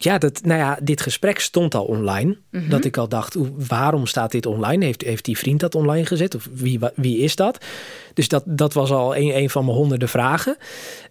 Ja, 0.00 0.18
dat, 0.18 0.40
nou 0.44 0.60
ja, 0.60 0.78
dit 0.82 1.00
gesprek 1.00 1.40
stond 1.40 1.74
al 1.74 1.84
online. 1.84 2.38
Mhm. 2.50 2.68
Dat 2.68 2.84
ik 2.84 2.96
al 2.96 3.08
dacht, 3.08 3.36
waarom 3.68 4.06
staat 4.06 4.30
dit 4.30 4.46
online? 4.46 4.84
Heeft, 4.84 5.02
heeft 5.02 5.24
die 5.24 5.38
vriend 5.38 5.60
dat 5.60 5.74
online 5.74 6.06
gezet? 6.06 6.34
Of 6.34 6.48
wie, 6.52 6.78
wie 6.94 7.18
is 7.18 7.36
dat? 7.36 7.64
Dus 8.14 8.28
dat, 8.28 8.42
dat 8.46 8.72
was 8.72 8.90
al 8.90 9.16
een, 9.16 9.36
een 9.36 9.50
van 9.50 9.64
mijn 9.64 9.76
honderden 9.76 10.08
vragen. 10.08 10.56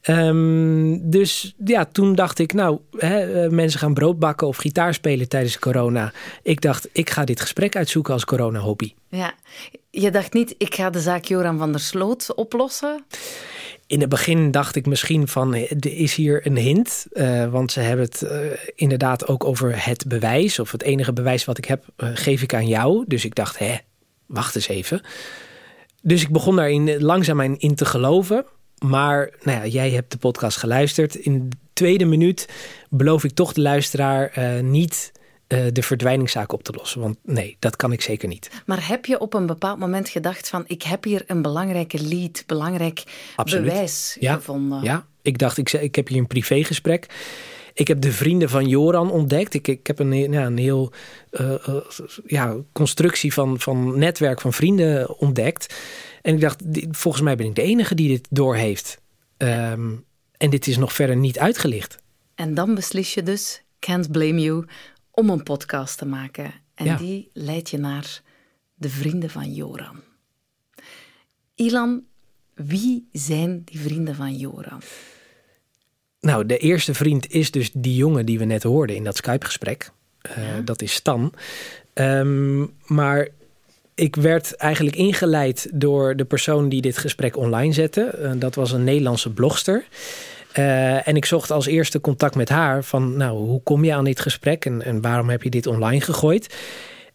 Um, 0.10 1.10
dus 1.10 1.56
ja, 1.66 1.86
toen 1.86 2.16
dacht 2.16 2.40
ik, 2.40 2.54
nou, 2.54 2.80
hè, 2.98 3.50
mensen 3.50 3.80
gaan 3.80 3.94
brood 3.94 4.20
bakken 4.20 4.48
of 4.48 4.58
gitaar 4.58 4.94
spelen 4.94 5.30
tijdens 5.30 5.60
corona. 5.60 6.12
Ik 6.44 6.62
dacht, 6.62 6.90
ik 6.92 7.10
ga 7.10 7.24
dit 7.24 7.42
gesprek 7.42 7.76
uitzoeken 7.76 8.14
als 8.14 8.26
corona-hobby. 8.26 8.94
Ja, 9.10 9.34
je 9.92 10.12
dacht 10.12 10.34
niet, 10.34 10.56
ik 10.58 10.76
ga 10.76 10.90
de 10.90 11.00
zaak 11.00 11.26
Joran 11.26 11.58
van 11.58 11.72
der 11.72 11.82
Sloot 11.82 12.36
oplossen? 12.36 13.06
In 13.88 14.00
het 14.00 14.10
begin 14.10 14.52
dacht 14.52 14.76
ik 14.76 14.86
misschien 14.86 15.28
van, 15.28 15.54
er 15.56 15.98
is 15.98 16.16
hier 16.16 16.46
een 16.46 16.58
hint. 16.58 17.08
Uh, 17.12 17.50
want 17.50 17.72
ze 17.72 17.80
hebben 17.80 18.06
het 18.06 18.22
uh, 18.24 18.32
inderdaad 18.76 19.28
ook 19.28 19.44
over 19.44 19.86
het 19.86 20.08
bewijs. 20.08 20.60
Of 20.60 20.72
het 20.72 20.84
enige 20.84 21.14
bewijs 21.14 21.46
wat 21.46 21.58
ik 21.58 21.66
heb, 21.66 21.86
geef 21.98 22.42
ik 22.42 22.54
aan 22.54 22.68
jou. 22.68 23.04
Dus 23.08 23.26
ik 23.26 23.36
dacht, 23.36 23.58
hè, 23.58 23.76
wacht 24.26 24.56
eens 24.56 24.68
even. 24.68 25.02
Dus 26.02 26.22
ik 26.22 26.30
begon 26.30 26.56
daarin 26.56 27.02
langzaam 27.02 27.42
in 27.42 27.76
te 27.76 27.86
geloven. 27.86 28.46
Maar 28.86 29.30
nou 29.44 29.58
ja, 29.58 29.66
jij 29.66 29.90
hebt 29.90 30.12
de 30.12 30.18
podcast 30.18 30.58
geluisterd. 30.58 31.16
In 31.16 31.50
de 31.50 31.56
tweede 31.74 32.06
minuut 32.06 32.48
beloof 32.90 33.24
ik 33.24 33.32
toch 33.32 33.54
de 33.54 33.62
luisteraar 33.62 34.32
niet 34.64 35.12
uh, 35.48 35.66
de 35.72 35.84
verdwijningszaak 35.84 36.54
op 36.54 36.64
te 36.64 36.72
lossen. 36.72 37.02
Want 37.02 37.18
nee, 37.24 37.56
dat 37.60 37.76
kan 37.76 37.92
ik 37.92 38.02
zeker 38.02 38.28
niet. 38.28 38.50
Maar 38.66 38.88
heb 38.88 39.06
je 39.06 39.20
op 39.20 39.34
een 39.34 39.46
bepaald 39.46 39.80
moment 39.80 40.10
gedacht 40.10 40.50
van... 40.50 40.64
ik 40.68 40.84
heb 40.84 41.04
hier 41.04 41.24
een 41.28 41.42
belangrijke 41.42 42.02
lead, 42.02 42.44
belangrijk 42.46 43.04
Absoluut. 43.36 43.66
bewijs 43.66 44.18
ja. 44.20 44.34
gevonden? 44.34 44.84
Ja, 44.84 45.06
ik 45.22 45.38
dacht, 45.38 45.58
ik, 45.58 45.74
ik 45.74 45.96
heb 45.96 46.08
hier 46.08 46.18
een 46.18 46.28
privégesprek. 46.28 47.08
Ik 47.74 47.88
heb 47.88 48.02
de 48.02 48.12
vrienden 48.12 48.50
van 48.50 48.68
Joran 48.68 49.12
ontdekt. 49.12 49.54
Ik, 49.54 49.68
ik 49.68 49.88
heb 49.88 50.00
een, 50.00 50.32
ja, 50.32 50.46
een 50.46 50.58
heel 50.58 50.92
uh, 51.32 51.54
uh, 51.70 51.76
ja, 52.26 52.56
constructie 52.72 53.34
van, 53.34 53.60
van 53.60 54.00
netwerk 54.00 54.42
van 54.42 54.54
vrienden 54.54 55.20
ontdekt. 55.20 55.76
En 56.22 56.34
ik 56.34 56.42
dacht, 56.42 56.64
volgens 56.92 57.24
mij 57.24 57.36
ben 57.36 57.46
ik 57.46 57.56
de 57.56 57.62
enige 57.62 57.96
die 57.96 58.08
dit 58.08 58.28
doorheeft. 58.30 59.02
Um, 59.38 60.06
en 60.38 60.50
dit 60.50 60.68
is 60.68 60.78
nog 60.78 60.94
verder 60.94 61.16
niet 61.16 61.40
uitgelicht. 61.40 61.98
En 62.36 62.54
dan 62.54 62.76
beslis 62.76 63.14
je 63.14 63.24
dus, 63.24 63.62
can't 63.80 64.12
blame 64.12 64.42
you 64.42 64.66
om 65.18 65.30
een 65.30 65.44
podcast 65.44 65.98
te 65.98 66.06
maken. 66.06 66.54
En 66.74 66.86
ja. 66.86 66.98
die 66.98 67.30
leidt 67.34 67.70
je 67.70 67.78
naar 67.78 68.22
de 68.74 68.90
vrienden 68.90 69.30
van 69.30 69.54
Joran. 69.54 70.00
Ilan, 71.56 72.04
wie 72.54 73.08
zijn 73.12 73.62
die 73.66 73.80
vrienden 73.80 74.16
van 74.16 74.36
Joran? 74.36 74.82
Nou, 76.20 76.46
de 76.46 76.58
eerste 76.58 76.94
vriend 76.94 77.32
is 77.32 77.52
dus 77.52 77.72
die 77.74 77.96
jongen 77.96 78.26
die 78.26 78.40
we 78.40 78.46
net 78.46 78.64
hoorden 78.64 78.96
in 78.96 79.04
dat 79.04 79.18
Skype-gesprek. 79.18 79.92
Uh, 80.30 80.56
ja. 80.56 80.62
Dat 80.62 80.82
is 80.82 80.94
Stan. 80.94 81.34
Um, 81.94 82.74
maar 82.86 83.28
ik 83.96 84.16
werd 84.16 84.56
eigenlijk 84.56 84.96
ingeleid 84.96 85.70
door 85.74 86.16
de 86.16 86.26
persoon 86.26 86.70
die 86.70 86.82
dit 86.82 86.98
gesprek 86.98 87.38
online 87.38 87.74
zette. 87.74 88.18
Uh, 88.22 88.32
dat 88.36 88.56
was 88.56 88.72
een 88.72 88.84
Nederlandse 88.84 89.34
blogster. 89.34 89.88
Uh, 90.60 91.08
en 91.08 91.16
ik 91.16 91.26
zocht 91.26 91.52
als 91.52 91.66
eerste 91.66 92.02
contact 92.02 92.36
met 92.36 92.50
haar 92.50 92.84
van, 92.84 93.18
nou, 93.18 93.38
hoe 93.38 93.64
kom 93.64 93.84
je 93.84 93.94
aan 93.94 94.04
dit 94.04 94.20
gesprek 94.20 94.66
en, 94.66 94.82
en 94.82 95.02
waarom 95.02 95.30
heb 95.30 95.44
je 95.44 95.50
dit 95.50 95.68
online 95.68 96.02
gegooid? 96.02 96.56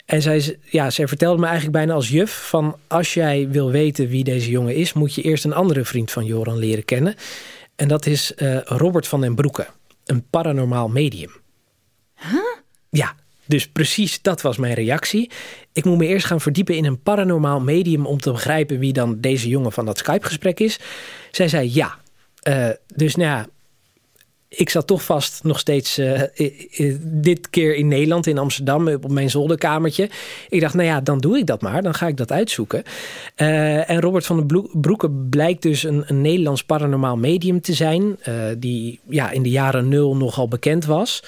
En 0.04 0.22
zij, 0.22 0.58
ja, 0.62 0.90
zij 0.90 1.08
vertelde 1.08 1.38
me 1.38 1.46
eigenlijk 1.46 1.76
bijna 1.76 1.92
als 1.92 2.08
juf 2.08 2.48
van, 2.48 2.76
als 2.86 3.14
jij 3.14 3.48
wil 3.48 3.70
weten 3.70 4.08
wie 4.08 4.24
deze 4.24 4.50
jongen 4.50 4.74
is, 4.74 4.92
moet 4.92 5.14
je 5.14 5.22
eerst 5.22 5.44
een 5.44 5.52
andere 5.52 5.84
vriend 5.84 6.10
van 6.10 6.24
Joran 6.24 6.58
leren 6.58 6.84
kennen. 6.84 7.14
En 7.76 7.88
dat 7.88 8.06
is 8.06 8.32
uh, 8.36 8.60
Robert 8.64 9.08
van 9.08 9.20
den 9.20 9.34
Broeke, 9.34 9.66
een 10.04 10.24
paranormaal 10.30 10.88
medium. 10.88 11.30
Huh? 12.14 12.40
Ja, 12.90 13.14
dus 13.44 13.68
precies 13.68 14.22
dat 14.22 14.42
was 14.42 14.56
mijn 14.56 14.74
reactie. 14.74 15.30
Ik 15.72 15.84
moet 15.84 15.98
me 15.98 16.06
eerst 16.06 16.26
gaan 16.26 16.40
verdiepen 16.40 16.76
in 16.76 16.84
een 16.84 17.02
paranormaal 17.02 17.60
medium 17.60 18.06
om 18.06 18.20
te 18.20 18.32
begrijpen 18.32 18.78
wie 18.78 18.92
dan 18.92 19.20
deze 19.20 19.48
jongen 19.48 19.72
van 19.72 19.86
dat 19.86 19.98
Skype-gesprek 19.98 20.60
is. 20.60 20.78
Zij 21.30 21.48
zei 21.48 21.70
ja. 21.74 22.00
Uh, 22.48 22.68
dus 22.94 23.16
nou 23.16 23.28
ja, 23.28 23.46
ik 24.48 24.70
zat 24.70 24.86
toch 24.86 25.04
vast 25.04 25.44
nog 25.44 25.58
steeds 25.58 25.98
uh, 25.98 26.22
dit 27.00 27.50
keer 27.50 27.74
in 27.74 27.88
Nederland, 27.88 28.26
in 28.26 28.38
Amsterdam, 28.38 28.88
op 28.88 29.10
mijn 29.10 29.30
zolderkamertje. 29.30 30.10
Ik 30.48 30.60
dacht, 30.60 30.74
nou 30.74 30.86
ja, 30.86 31.00
dan 31.00 31.18
doe 31.18 31.38
ik 31.38 31.46
dat 31.46 31.62
maar. 31.62 31.82
Dan 31.82 31.94
ga 31.94 32.06
ik 32.06 32.16
dat 32.16 32.32
uitzoeken. 32.32 32.82
Uh, 33.36 33.90
en 33.90 34.00
Robert 34.00 34.26
van 34.26 34.36
den 34.46 34.70
Broeke 34.72 35.10
blijkt 35.10 35.62
dus 35.62 35.82
een, 35.82 36.04
een 36.06 36.20
Nederlands 36.20 36.64
paranormaal 36.64 37.16
medium 37.16 37.60
te 37.60 37.72
zijn. 37.72 38.18
die 38.58 39.00
ja, 39.08 39.30
in 39.30 39.42
de 39.42 39.50
jaren 39.50 39.88
nul 39.88 40.16
nogal 40.16 40.48
bekend 40.48 40.84
was. 40.84 41.22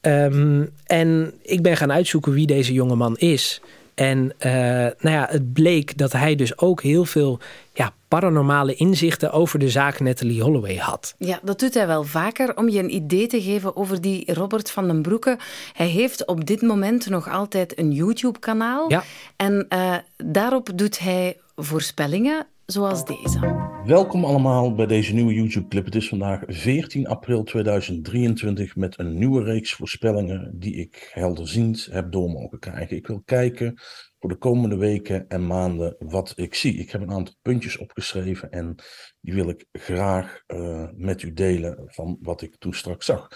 Um, 0.00 0.70
en 0.86 1.32
ik 1.42 1.62
ben 1.62 1.76
gaan 1.76 1.92
uitzoeken 1.92 2.32
wie 2.32 2.46
deze 2.46 2.72
jongeman 2.72 3.16
is. 3.16 3.60
En 4.00 4.32
uh, 4.46 4.52
nou 4.98 5.16
ja, 5.16 5.26
het 5.30 5.52
bleek 5.52 5.96
dat 5.96 6.12
hij 6.12 6.34
dus 6.36 6.58
ook 6.58 6.82
heel 6.82 7.04
veel 7.04 7.38
ja, 7.72 7.92
paranormale 8.08 8.74
inzichten 8.74 9.32
over 9.32 9.58
de 9.58 9.68
zaak 9.68 10.00
Natalie 10.00 10.42
Holloway 10.42 10.76
had. 10.76 11.14
Ja, 11.18 11.40
dat 11.42 11.58
doet 11.58 11.74
hij 11.74 11.86
wel 11.86 12.04
vaker 12.04 12.56
om 12.56 12.68
je 12.68 12.78
een 12.78 12.94
idee 12.94 13.26
te 13.26 13.42
geven 13.42 13.76
over 13.76 14.00
die 14.00 14.34
Robert 14.34 14.70
van 14.70 14.86
den 14.86 15.02
Broeke. 15.02 15.38
Hij 15.72 15.86
heeft 15.86 16.26
op 16.26 16.46
dit 16.46 16.62
moment 16.62 17.08
nog 17.08 17.28
altijd 17.28 17.78
een 17.78 17.92
YouTube-kanaal. 17.92 18.90
Ja. 18.90 19.02
En 19.36 19.66
uh, 19.68 19.94
daarop 20.16 20.70
doet 20.74 20.98
hij 20.98 21.36
voorspellingen 21.56 22.46
zoals 22.70 23.04
deze. 23.04 23.68
Welkom 23.84 24.24
allemaal 24.24 24.74
bij 24.74 24.86
deze 24.86 25.14
nieuwe 25.14 25.34
YouTube-clip. 25.34 25.84
Het 25.84 25.94
is 25.94 26.08
vandaag 26.08 26.42
14 26.46 27.06
april 27.06 27.42
2023 27.42 28.76
met 28.76 28.98
een 28.98 29.18
nieuwe 29.18 29.42
reeks 29.42 29.72
voorspellingen 29.72 30.58
die 30.58 30.74
ik 30.74 31.10
helderziend 31.12 31.88
heb 31.90 32.12
door 32.12 32.30
mogen 32.30 32.58
krijgen. 32.58 32.96
Ik 32.96 33.06
wil 33.06 33.22
kijken 33.24 33.80
voor 34.18 34.30
de 34.30 34.36
komende 34.36 34.76
weken 34.76 35.28
en 35.28 35.46
maanden 35.46 35.96
wat 35.98 36.32
ik 36.36 36.54
zie. 36.54 36.78
Ik 36.78 36.90
heb 36.90 37.00
een 37.00 37.12
aantal 37.12 37.34
puntjes 37.42 37.78
opgeschreven 37.78 38.50
en 38.50 38.74
die 39.20 39.34
wil 39.34 39.48
ik 39.48 39.66
graag 39.72 40.42
uh, 40.46 40.88
met 40.94 41.22
u 41.22 41.32
delen 41.32 41.82
van 41.86 42.18
wat 42.20 42.42
ik 42.42 42.56
toen 42.58 42.74
straks 42.74 43.06
zag. 43.06 43.28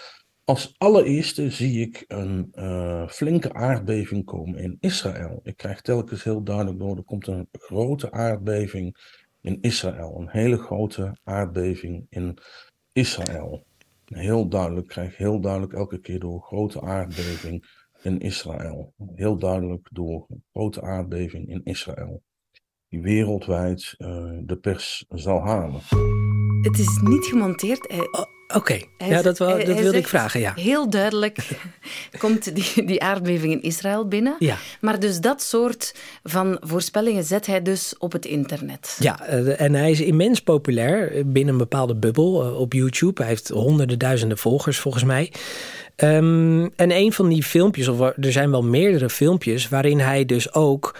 Als 0.44 0.74
allereerste 0.76 1.50
zie 1.50 1.80
ik 1.80 2.04
een 2.06 2.52
uh, 2.54 3.08
flinke 3.08 3.52
aardbeving 3.52 4.24
komen 4.24 4.58
in 4.58 4.76
Israël. 4.80 5.40
Ik 5.42 5.56
krijg 5.56 5.80
telkens 5.80 6.24
heel 6.24 6.42
duidelijk 6.42 6.78
door, 6.78 6.96
er 6.96 7.04
komt 7.04 7.26
een 7.26 7.48
grote 7.52 8.12
aardbeving 8.12 8.96
in 9.44 9.58
Israël. 9.60 10.20
Een 10.20 10.28
hele 10.28 10.58
grote 10.58 11.16
aardbeving 11.24 12.06
in 12.08 12.38
Israël. 12.92 13.66
Heel 14.04 14.48
duidelijk, 14.48 14.86
krijg 14.88 15.16
heel 15.16 15.40
duidelijk 15.40 15.72
elke 15.72 16.00
keer 16.00 16.20
door 16.20 16.42
grote 16.42 16.80
aardbeving 16.80 17.64
in 18.02 18.18
Israël. 18.18 18.94
Heel 19.14 19.38
duidelijk 19.38 19.88
door 19.92 20.26
grote 20.52 20.82
aardbeving 20.82 21.48
in 21.48 21.60
Israël. 21.64 22.22
Die 22.88 23.02
wereldwijd 23.02 23.94
uh, 23.98 24.38
de 24.42 24.58
pers 24.60 25.04
zal 25.08 25.40
halen. 25.40 25.80
Het 26.62 26.78
is 26.78 27.00
niet 27.02 27.24
gemonteerd. 27.24 27.86
Oké, 28.48 28.80
ja, 28.98 29.22
dat, 29.22 29.38
wel, 29.38 29.64
dat 29.64 29.80
wilde 29.80 29.98
ik 29.98 30.08
vragen, 30.08 30.40
ja. 30.40 30.52
Heel 30.54 30.90
duidelijk 30.90 31.38
komt 32.18 32.54
die, 32.54 32.84
die 32.84 33.02
aardbeving 33.02 33.52
in 33.52 33.62
Israël 33.62 34.08
binnen. 34.08 34.36
Ja. 34.38 34.56
Maar 34.80 35.00
dus 35.00 35.20
dat 35.20 35.42
soort 35.42 35.94
van 36.22 36.56
voorspellingen 36.60 37.24
zet 37.24 37.46
hij 37.46 37.62
dus 37.62 37.94
op 37.98 38.12
het 38.12 38.24
internet. 38.24 38.96
Ja, 39.00 39.26
eh, 39.26 39.60
en 39.60 39.74
hij 39.74 39.90
is 39.90 40.00
immens 40.00 40.40
populair 40.40 41.26
binnen 41.26 41.52
een 41.52 41.58
bepaalde 41.60 41.94
bubbel 41.94 42.42
eh, 42.42 42.60
op 42.60 42.72
YouTube. 42.72 43.20
Hij 43.20 43.30
heeft 43.30 43.48
honderden 43.48 43.98
duizenden 43.98 44.38
volgers 44.38 44.78
volgens 44.78 45.04
mij. 45.04 45.32
Um, 45.96 46.72
en 46.76 46.90
een 46.90 47.12
van 47.12 47.28
die 47.28 47.42
filmpjes, 47.42 47.88
of 47.88 48.00
er 48.00 48.32
zijn 48.32 48.50
wel 48.50 48.62
meerdere 48.62 49.10
filmpjes... 49.10 49.68
waarin 49.68 50.00
hij 50.00 50.24
dus 50.24 50.52
ook 50.52 50.96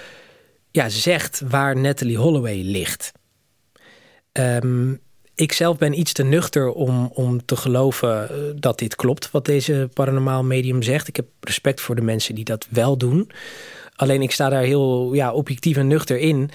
ja, 0.71 0.89
zegt 0.89 1.43
waar 1.49 1.77
Natalie 1.77 2.17
Holloway 2.17 2.61
ligt. 2.63 3.13
Um, 4.33 5.01
ik 5.35 5.53
zelf 5.53 5.79
ben 5.79 5.99
iets 5.99 6.13
te 6.13 6.25
nuchter 6.25 6.73
om, 6.73 7.11
om 7.15 7.45
te 7.45 7.57
geloven 7.57 8.29
eh, 8.29 8.37
dat 8.57 8.79
dit 8.79 8.95
klopt, 8.95 9.31
wat 9.31 9.45
deze 9.45 9.89
paranormaal 9.95 10.45
medium 10.45 10.83
zegt. 10.83 11.09
Ik 11.09 11.17
heb 11.17 11.27
respect 11.41 11.81
voor 11.81 11.95
de 11.95 12.03
mensen 12.03 12.35
die 12.35 12.45
dat 12.45 12.67
wel 12.71 12.97
doen. 12.97 13.31
Alleen 13.97 14.23
ik 14.23 14.31
sta 14.31 14.49
daar 14.49 14.63
heel 14.63 15.15
ja, 15.15 15.33
objectief 15.33 15.77
en 15.77 15.87
nuchter 15.87 16.19
in. 16.19 16.51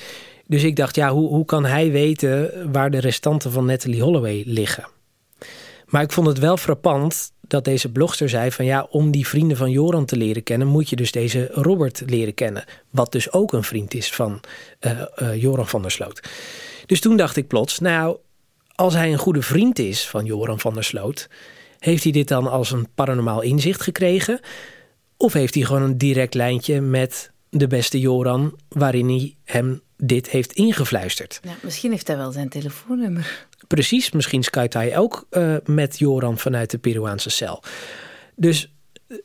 Dus 0.48 0.64
ik 0.64 0.76
dacht, 0.76 0.96
ja, 0.96 1.12
hoe, 1.12 1.28
hoe 1.28 1.46
kan 1.46 1.66
hij 1.66 1.92
weten 1.92 2.52
waar 2.72 2.92
de 2.92 3.00
restanten 3.00 3.52
van 3.52 3.66
Natalie 3.66 4.02
Holloway 4.02 4.44
liggen? 4.46 4.88
Maar 5.86 6.02
ik 6.02 6.12
vond 6.12 6.28
het 6.28 6.40
wel 6.40 6.58
frappant 6.58 7.32
dat 7.42 7.66
deze 7.66 7.92
blogster 7.92 8.30
zei 8.30 8.52
van 8.52 8.66
ja, 8.66 8.88
om 8.90 9.12
die 9.12 9.28
vrienden 9.28 9.58
van 9.58 9.72
Joran 9.72 10.06
te 10.06 10.18
leren 10.18 10.44
kennen, 10.44 10.68
moet 10.68 10.90
je 10.90 10.96
dus 10.96 11.12
deze 11.12 11.50
Robert 11.52 12.04
leren 12.06 12.34
kennen. 12.34 12.64
Wat 12.90 13.12
dus 13.12 13.32
ook 13.32 13.54
een 13.54 13.64
vriend 13.64 13.94
is 13.94 14.12
van 14.12 14.40
uh, 14.82 15.02
uh, 15.22 15.42
Joran 15.42 15.68
van 15.68 15.82
der 15.82 15.92
Sloot. 15.92 16.30
Dus 16.86 17.00
toen 17.00 17.18
dacht 17.18 17.36
ik 17.36 17.48
plots, 17.48 17.80
nou, 17.80 18.18
als 18.80 18.94
hij 18.94 19.12
een 19.12 19.18
goede 19.18 19.42
vriend 19.42 19.80
is 19.80 20.08
van 20.08 20.26
Joran 20.26 20.60
van 20.60 20.74
der 20.74 20.84
Sloot, 20.84 21.30
heeft 21.80 22.04
hij 22.04 22.12
dit 22.12 22.28
dan 22.28 22.48
als 22.48 22.72
een 22.72 22.88
paranormaal 22.96 23.42
inzicht 23.42 23.82
gekregen? 23.82 24.40
Of 25.18 25.34
heeft 25.34 25.54
hij 25.54 25.64
gewoon 25.64 25.82
een 25.82 25.98
direct 25.98 26.34
lijntje 26.34 26.82
met 26.82 27.32
de 27.50 27.68
beste 27.68 28.00
Joran, 28.00 28.60
waarin 28.70 29.08
hij 29.08 29.36
hem 29.44 29.82
dit 29.98 30.30
heeft 30.30 30.52
ingefluisterd? 30.52 31.40
Ja, 31.44 31.56
misschien 31.62 31.92
heeft 31.92 32.08
hij 32.08 32.18
wel 32.18 32.32
zijn 32.32 32.50
telefoonnummer. 32.50 33.48
Precies, 33.68 34.12
misschien 34.12 34.44
skypt 34.44 34.74
hij 34.74 34.98
ook 34.98 35.28
uh, 35.32 35.56
met 35.66 36.00
Joran 36.00 36.38
vanuit 36.38 36.72
de 36.72 36.78
Peruaanse 36.78 37.30
cel. 37.30 37.64
Dus 38.36 38.74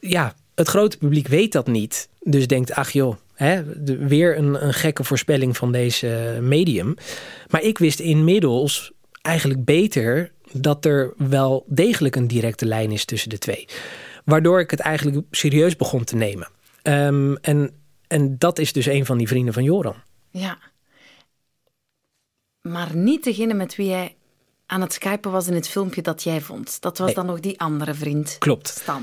ja, 0.00 0.34
het 0.54 0.68
grote 0.68 0.98
publiek 0.98 1.28
weet 1.28 1.52
dat 1.52 1.66
niet. 1.66 2.08
Dus 2.20 2.46
denkt, 2.46 2.72
ach 2.72 2.90
joh, 2.90 3.16
hè, 3.34 3.82
de, 3.84 3.96
weer 3.96 4.38
een, 4.38 4.66
een 4.66 4.74
gekke 4.74 5.04
voorspelling 5.04 5.56
van 5.56 5.72
deze 5.72 6.38
medium. 6.40 6.94
Maar 7.50 7.62
ik 7.62 7.78
wist 7.78 8.00
inmiddels 8.00 8.93
eigenlijk 9.24 9.64
beter 9.64 10.32
dat 10.52 10.84
er 10.84 11.12
wel 11.16 11.64
degelijk 11.68 12.16
een 12.16 12.26
directe 12.26 12.66
lijn 12.66 12.90
is 12.90 13.04
tussen 13.04 13.30
de 13.30 13.38
twee. 13.38 13.68
Waardoor 14.24 14.60
ik 14.60 14.70
het 14.70 14.80
eigenlijk 14.80 15.26
serieus 15.30 15.76
begon 15.76 16.04
te 16.04 16.16
nemen. 16.16 16.48
Um, 16.82 17.36
en, 17.36 17.70
en 18.06 18.38
dat 18.38 18.58
is 18.58 18.72
dus 18.72 18.86
een 18.86 19.06
van 19.06 19.18
die 19.18 19.28
vrienden 19.28 19.54
van 19.54 19.62
Joran. 19.62 19.96
Ja. 20.30 20.58
Maar 22.60 22.96
niet 22.96 23.24
degene 23.24 23.54
met 23.54 23.76
wie 23.76 23.88
jij 23.88 24.16
aan 24.66 24.80
het 24.80 24.92
skypen 24.92 25.30
was 25.30 25.46
in 25.46 25.54
het 25.54 25.68
filmpje 25.68 26.02
dat 26.02 26.22
jij 26.22 26.40
vond. 26.40 26.80
Dat 26.80 26.98
was 26.98 27.14
dan 27.14 27.26
nog 27.26 27.40
die 27.40 27.60
andere 27.60 27.94
vriend. 27.94 28.36
Klopt. 28.38 28.68
Stan. 28.68 29.02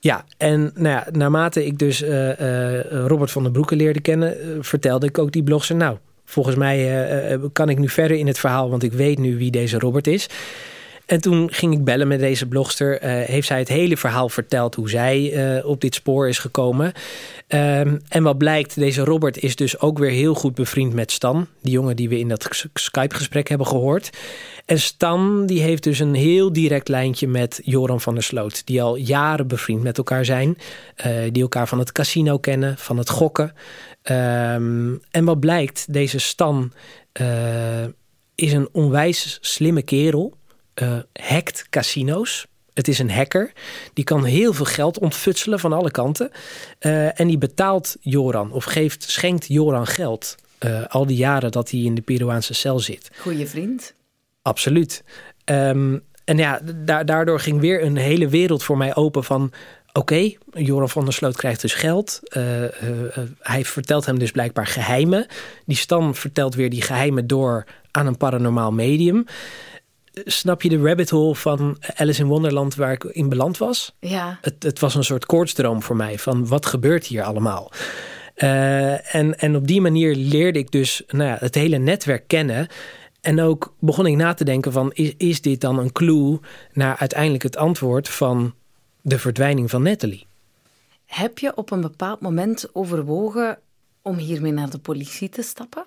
Ja, 0.00 0.24
en 0.36 0.70
nou 0.74 0.88
ja, 0.88 1.06
naarmate 1.10 1.66
ik 1.66 1.78
dus 1.78 2.02
uh, 2.02 2.40
uh, 2.40 3.06
Robert 3.06 3.30
van 3.30 3.42
den 3.42 3.52
Broeke 3.52 3.76
leerde 3.76 4.00
kennen, 4.00 4.46
uh, 4.46 4.56
vertelde 4.60 5.06
ik 5.06 5.18
ook 5.18 5.32
die 5.32 5.42
blogger, 5.42 5.76
nou, 5.76 5.98
volgens 6.30 6.56
mij 6.56 7.08
uh, 7.32 7.44
kan 7.52 7.68
ik 7.68 7.78
nu 7.78 7.88
verder 7.88 8.16
in 8.16 8.26
het 8.26 8.38
verhaal, 8.38 8.70
want 8.70 8.82
ik 8.82 8.92
weet 8.92 9.18
nu 9.18 9.36
wie 9.36 9.50
deze 9.50 9.78
Robert 9.78 10.06
is. 10.06 10.26
En 11.08 11.20
toen 11.20 11.52
ging 11.52 11.72
ik 11.72 11.84
bellen 11.84 12.08
met 12.08 12.20
deze 12.20 12.46
blogster. 12.46 13.02
Uh, 13.02 13.10
heeft 13.24 13.46
zij 13.46 13.58
het 13.58 13.68
hele 13.68 13.96
verhaal 13.96 14.28
verteld 14.28 14.74
hoe 14.74 14.90
zij 14.90 15.32
uh, 15.56 15.66
op 15.66 15.80
dit 15.80 15.94
spoor 15.94 16.28
is 16.28 16.38
gekomen. 16.38 16.86
Um, 17.48 18.00
en 18.08 18.22
wat 18.22 18.38
blijkt, 18.38 18.78
deze 18.78 19.04
Robert 19.04 19.38
is 19.38 19.56
dus 19.56 19.80
ook 19.80 19.98
weer 19.98 20.10
heel 20.10 20.34
goed 20.34 20.54
bevriend 20.54 20.92
met 20.94 21.12
Stan. 21.12 21.46
Die 21.62 21.72
jongen 21.72 21.96
die 21.96 22.08
we 22.08 22.18
in 22.18 22.28
dat 22.28 22.66
Skype-gesprek 22.74 23.48
hebben 23.48 23.66
gehoord. 23.66 24.10
En 24.64 24.80
Stan 24.80 25.46
die 25.46 25.60
heeft 25.60 25.82
dus 25.82 25.98
een 25.98 26.14
heel 26.14 26.52
direct 26.52 26.88
lijntje 26.88 27.28
met 27.28 27.60
Joran 27.64 28.00
van 28.00 28.14
der 28.14 28.22
Sloot. 28.22 28.66
Die 28.66 28.82
al 28.82 28.96
jaren 28.96 29.46
bevriend 29.46 29.82
met 29.82 29.98
elkaar 29.98 30.24
zijn. 30.24 30.58
Uh, 31.06 31.12
die 31.32 31.42
elkaar 31.42 31.68
van 31.68 31.78
het 31.78 31.92
casino 31.92 32.38
kennen, 32.38 32.78
van 32.78 32.98
het 32.98 33.10
gokken. 33.10 33.52
Um, 34.10 35.00
en 35.10 35.24
wat 35.24 35.40
blijkt, 35.40 35.92
deze 35.92 36.18
Stan 36.18 36.72
is 38.34 38.52
een 38.52 38.68
onwijs 38.72 39.38
slimme 39.40 39.82
kerel 39.82 40.36
uh, 40.82 40.98
hackt 41.12 41.66
casino's. 41.70 42.46
Het 42.74 42.88
is 42.88 42.98
een 42.98 43.10
hacker. 43.10 43.52
Die 43.92 44.04
kan 44.04 44.24
heel 44.24 44.52
veel 44.52 44.64
geld 44.64 44.98
ontfutselen 44.98 45.58
van 45.58 45.72
alle 45.72 45.90
kanten. 45.90 46.30
Uh, 46.80 47.20
en 47.20 47.26
die 47.26 47.38
betaalt 47.38 47.96
Joran 48.00 48.52
of 48.52 48.64
geeft, 48.64 49.02
schenkt 49.10 49.46
Joran 49.46 49.86
geld. 49.86 50.36
Uh, 50.66 50.86
al 50.86 51.06
die 51.06 51.16
jaren 51.16 51.50
dat 51.50 51.70
hij 51.70 51.80
in 51.80 51.94
de 51.94 52.00
Peruaanse 52.00 52.54
cel 52.54 52.78
zit. 52.78 53.10
Goeie 53.18 53.46
vriend. 53.46 53.94
Absoluut. 54.42 55.04
Um, 55.44 56.02
en 56.24 56.38
ja, 56.38 56.60
da 56.84 57.04
daardoor 57.04 57.40
ging 57.40 57.60
weer 57.60 57.82
een 57.82 57.96
hele 57.96 58.28
wereld 58.28 58.62
voor 58.62 58.76
mij 58.76 58.94
open 58.94 59.24
van... 59.24 59.52
Oké, 59.92 60.14
okay, 60.14 60.38
Joran 60.64 60.88
van 60.88 61.04
der 61.04 61.12
Sloot 61.12 61.36
krijgt 61.36 61.60
dus 61.60 61.74
geld. 61.74 62.20
Uh, 62.36 62.62
uh, 62.62 62.68
hij 63.40 63.64
vertelt 63.64 64.06
hem 64.06 64.18
dus 64.18 64.30
blijkbaar 64.30 64.66
geheimen. 64.66 65.26
Die 65.66 65.76
Stan 65.76 66.14
vertelt 66.14 66.54
weer 66.54 66.70
die 66.70 66.82
geheimen 66.82 67.26
door 67.26 67.64
aan 67.90 68.06
een 68.06 68.16
paranormaal 68.16 68.72
medium 68.72 69.24
snap 70.24 70.62
je 70.62 70.68
de 70.68 70.78
rabbit 70.82 71.10
hole 71.10 71.34
van 71.34 71.76
Alice 71.94 72.20
in 72.20 72.28
Wonderland 72.28 72.74
waar 72.74 72.92
ik 72.92 73.04
in 73.04 73.28
beland 73.28 73.58
was? 73.58 73.94
Ja. 74.00 74.38
Het, 74.40 74.62
het 74.62 74.78
was 74.78 74.94
een 74.94 75.04
soort 75.04 75.26
koortsdroom 75.26 75.82
voor 75.82 75.96
mij 75.96 76.18
van 76.18 76.46
wat 76.46 76.66
gebeurt 76.66 77.06
hier 77.06 77.22
allemaal? 77.22 77.72
Uh, 78.36 79.14
en, 79.14 79.38
en 79.38 79.56
op 79.56 79.66
die 79.66 79.80
manier 79.80 80.14
leerde 80.14 80.58
ik 80.58 80.70
dus 80.70 81.02
nou 81.06 81.28
ja, 81.28 81.36
het 81.38 81.54
hele 81.54 81.78
netwerk 81.78 82.28
kennen. 82.28 82.68
En 83.20 83.40
ook 83.40 83.74
begon 83.78 84.06
ik 84.06 84.16
na 84.16 84.34
te 84.34 84.44
denken 84.44 84.72
van 84.72 84.92
is, 84.92 85.14
is 85.16 85.40
dit 85.40 85.60
dan 85.60 85.78
een 85.78 85.92
clue 85.92 86.38
naar 86.72 86.96
uiteindelijk 86.96 87.42
het 87.42 87.56
antwoord 87.56 88.08
van 88.08 88.54
de 89.02 89.18
verdwijning 89.18 89.70
van 89.70 89.82
Natalie? 89.82 90.26
Heb 91.04 91.38
je 91.38 91.56
op 91.56 91.70
een 91.70 91.80
bepaald 91.80 92.20
moment 92.20 92.74
overwogen 92.74 93.58
om 94.02 94.16
hiermee 94.16 94.52
naar 94.52 94.70
de 94.70 94.78
politie 94.78 95.28
te 95.28 95.42
stappen? 95.42 95.84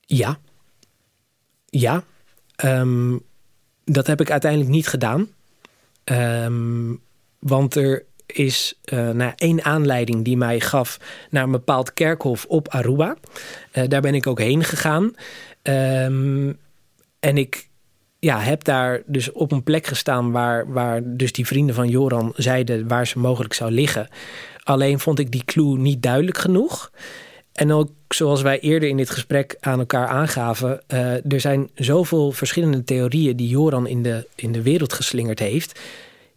Ja. 0.00 0.38
Ja, 1.66 2.04
Um, 2.64 3.22
dat 3.84 4.06
heb 4.06 4.20
ik 4.20 4.30
uiteindelijk 4.30 4.70
niet 4.70 4.88
gedaan. 4.88 5.28
Um, 6.04 7.00
want 7.38 7.74
er 7.74 8.04
is 8.26 8.78
uh, 8.92 9.26
één 9.36 9.64
aanleiding 9.64 10.24
die 10.24 10.36
mij 10.36 10.60
gaf 10.60 10.98
naar 11.30 11.42
een 11.42 11.50
bepaald 11.50 11.92
kerkhof 11.92 12.44
op 12.44 12.68
Aruba. 12.68 13.16
Uh, 13.74 13.84
daar 13.88 14.00
ben 14.00 14.14
ik 14.14 14.26
ook 14.26 14.38
heen 14.38 14.64
gegaan. 14.64 15.14
Um, 15.62 16.58
en 17.20 17.38
ik 17.38 17.68
ja, 18.18 18.40
heb 18.40 18.64
daar 18.64 19.02
dus 19.06 19.32
op 19.32 19.52
een 19.52 19.62
plek 19.62 19.86
gestaan 19.86 20.30
waar, 20.30 20.72
waar 20.72 21.00
dus 21.04 21.32
die 21.32 21.46
vrienden 21.46 21.74
van 21.74 21.88
Joran 21.88 22.32
zeiden 22.36 22.88
waar 22.88 23.06
ze 23.06 23.18
mogelijk 23.18 23.54
zou 23.54 23.70
liggen. 23.70 24.08
Alleen 24.62 24.98
vond 24.98 25.18
ik 25.18 25.30
die 25.30 25.44
clue 25.44 25.78
niet 25.78 26.02
duidelijk 26.02 26.38
genoeg. 26.38 26.90
En 27.52 27.72
ook 27.72 27.90
zoals 28.08 28.42
wij 28.42 28.60
eerder 28.60 28.88
in 28.88 28.96
dit 28.96 29.10
gesprek 29.10 29.56
aan 29.60 29.78
elkaar 29.78 30.08
aangaven, 30.08 30.82
uh, 30.88 31.32
er 31.32 31.40
zijn 31.40 31.70
zoveel 31.74 32.32
verschillende 32.32 32.84
theorieën 32.84 33.36
die 33.36 33.48
Joran 33.48 33.86
in 33.86 34.02
de, 34.02 34.28
in 34.34 34.52
de 34.52 34.62
wereld 34.62 34.92
geslingerd 34.92 35.38
heeft. 35.38 35.80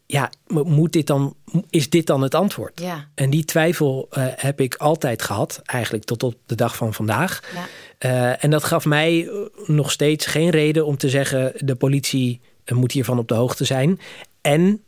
Ja, 0.08 0.30
moet 0.48 0.94
dit 0.94 1.08
dan, 1.08 1.36
is 1.70 1.90
dit 1.90 2.08
dan 2.08 2.22
het 2.22 2.36
antwoord? 2.36 2.80
Ja. 2.82 3.08
En 3.16 3.30
die 3.30 3.46
twijfel 3.46 4.08
uh, 4.12 4.26
heb 4.36 4.62
ik 4.62 4.76
altijd 4.76 5.22
gehad, 5.22 5.62
eigenlijk 5.66 6.06
tot 6.06 6.24
op 6.24 6.36
de 6.46 6.56
dag 6.56 6.76
van 6.76 6.94
vandaag. 6.94 7.40
Ja. 7.54 7.68
Uh, 8.10 8.44
en 8.44 8.50
dat 8.50 8.64
gaf 8.64 8.86
mij 8.86 9.30
nog 9.66 9.92
steeds 9.92 10.26
geen 10.26 10.50
reden 10.50 10.86
om 10.86 10.98
te 10.98 11.10
zeggen: 11.10 11.54
de 11.58 11.76
politie 11.76 12.42
moet 12.74 12.92
hiervan 12.92 13.20
op 13.20 13.28
de 13.28 13.34
hoogte 13.34 13.66
zijn. 13.66 14.00
En 14.42 14.84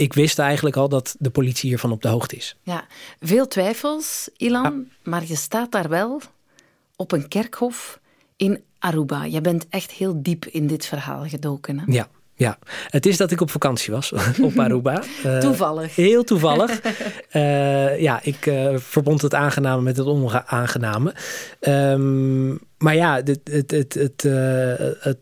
ik 0.00 0.12
wist 0.12 0.38
eigenlijk 0.38 0.76
al 0.76 0.88
dat 0.88 1.16
de 1.18 1.30
politie 1.30 1.68
hiervan 1.68 1.92
op 1.92 2.02
de 2.02 2.08
hoogte 2.08 2.36
is. 2.36 2.56
Ja, 2.62 2.84
veel 3.20 3.46
twijfels, 3.46 4.28
Ilan, 4.36 4.86
ja. 4.88 5.10
maar 5.10 5.22
je 5.26 5.36
staat 5.36 5.72
daar 5.72 5.88
wel 5.88 6.20
op 6.96 7.12
een 7.12 7.28
kerkhof 7.28 8.00
in 8.36 8.62
Aruba. 8.78 9.24
Je 9.24 9.40
bent 9.40 9.66
echt 9.68 9.90
heel 9.90 10.22
diep 10.22 10.46
in 10.46 10.66
dit 10.66 10.86
verhaal 10.86 11.24
gedoken. 11.24 11.78
Hè? 11.78 11.84
Ja. 11.92 12.08
Ja, 12.34 12.58
het 12.88 13.06
is 13.06 13.16
dat 13.16 13.30
ik 13.30 13.40
op 13.40 13.50
vakantie 13.50 13.92
was 13.92 14.12
op 14.42 14.58
Aruba. 14.58 15.02
Uh, 15.26 15.38
toevallig. 15.48 15.96
Heel 15.96 16.24
toevallig. 16.24 16.80
uh, 17.32 18.00
ja, 18.08 18.20
ik 18.22 18.46
uh, 18.46 18.76
verbond 18.76 19.22
het 19.22 19.34
aangename 19.34 19.82
met 19.82 19.96
het 19.96 20.06
onaangename. 20.06 21.14
Um, 21.60 22.60
maar 22.78 22.94
ja, 22.94 23.14
het, 23.16 23.40
het, 23.44 23.70
het, 23.70 23.94
het, 23.94 24.22
het 25.00 25.18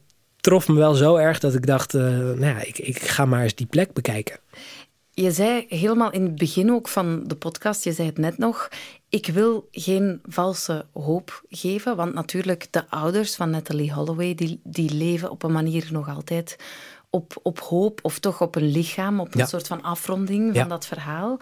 trof 0.48 0.68
me 0.68 0.74
wel 0.74 0.94
zo 0.94 1.16
erg 1.16 1.38
dat 1.38 1.54
ik 1.54 1.66
dacht, 1.66 1.92
nou 1.92 2.40
ja, 2.44 2.60
ik, 2.62 2.78
ik 2.78 2.98
ga 2.98 3.24
maar 3.24 3.42
eens 3.42 3.54
die 3.54 3.66
plek 3.66 3.92
bekijken. 3.92 4.38
Je 5.10 5.30
zei 5.30 5.66
helemaal 5.68 6.10
in 6.12 6.22
het 6.22 6.34
begin 6.34 6.72
ook 6.72 6.88
van 6.88 7.22
de 7.26 7.34
podcast, 7.34 7.84
je 7.84 7.92
zei 7.92 8.08
het 8.08 8.18
net 8.18 8.38
nog, 8.38 8.68
ik 9.08 9.26
wil 9.26 9.68
geen 9.70 10.20
valse 10.28 10.86
hoop 10.92 11.42
geven, 11.48 11.96
want 11.96 12.14
natuurlijk 12.14 12.66
de 12.70 12.84
ouders 12.90 13.34
van 13.34 13.50
Natalie 13.50 13.92
Holloway, 13.92 14.34
die, 14.34 14.60
die 14.64 14.94
leven 14.94 15.30
op 15.30 15.42
een 15.42 15.52
manier 15.52 15.88
nog 15.90 16.08
altijd 16.08 16.56
op, 17.10 17.40
op 17.42 17.58
hoop 17.60 17.98
of 18.02 18.18
toch 18.18 18.40
op 18.42 18.54
een 18.56 18.70
lichaam, 18.70 19.20
op 19.20 19.32
een 19.34 19.40
Ja. 19.40 19.46
soort 19.46 19.66
van 19.66 19.82
afronding 19.82 20.44
van 20.46 20.54
Ja. 20.62 20.64
dat 20.64 20.86
verhaal. 20.86 21.38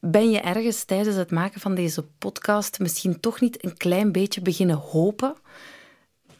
Ben 0.00 0.30
je 0.30 0.40
ergens 0.40 0.84
tijdens 0.84 1.16
het 1.16 1.30
maken 1.30 1.60
van 1.60 1.74
deze 1.74 2.04
podcast 2.18 2.78
misschien 2.78 3.20
toch 3.20 3.40
niet 3.40 3.64
een 3.64 3.76
klein 3.76 4.12
beetje 4.12 4.40
beginnen 4.40 4.76
hopen 4.76 5.34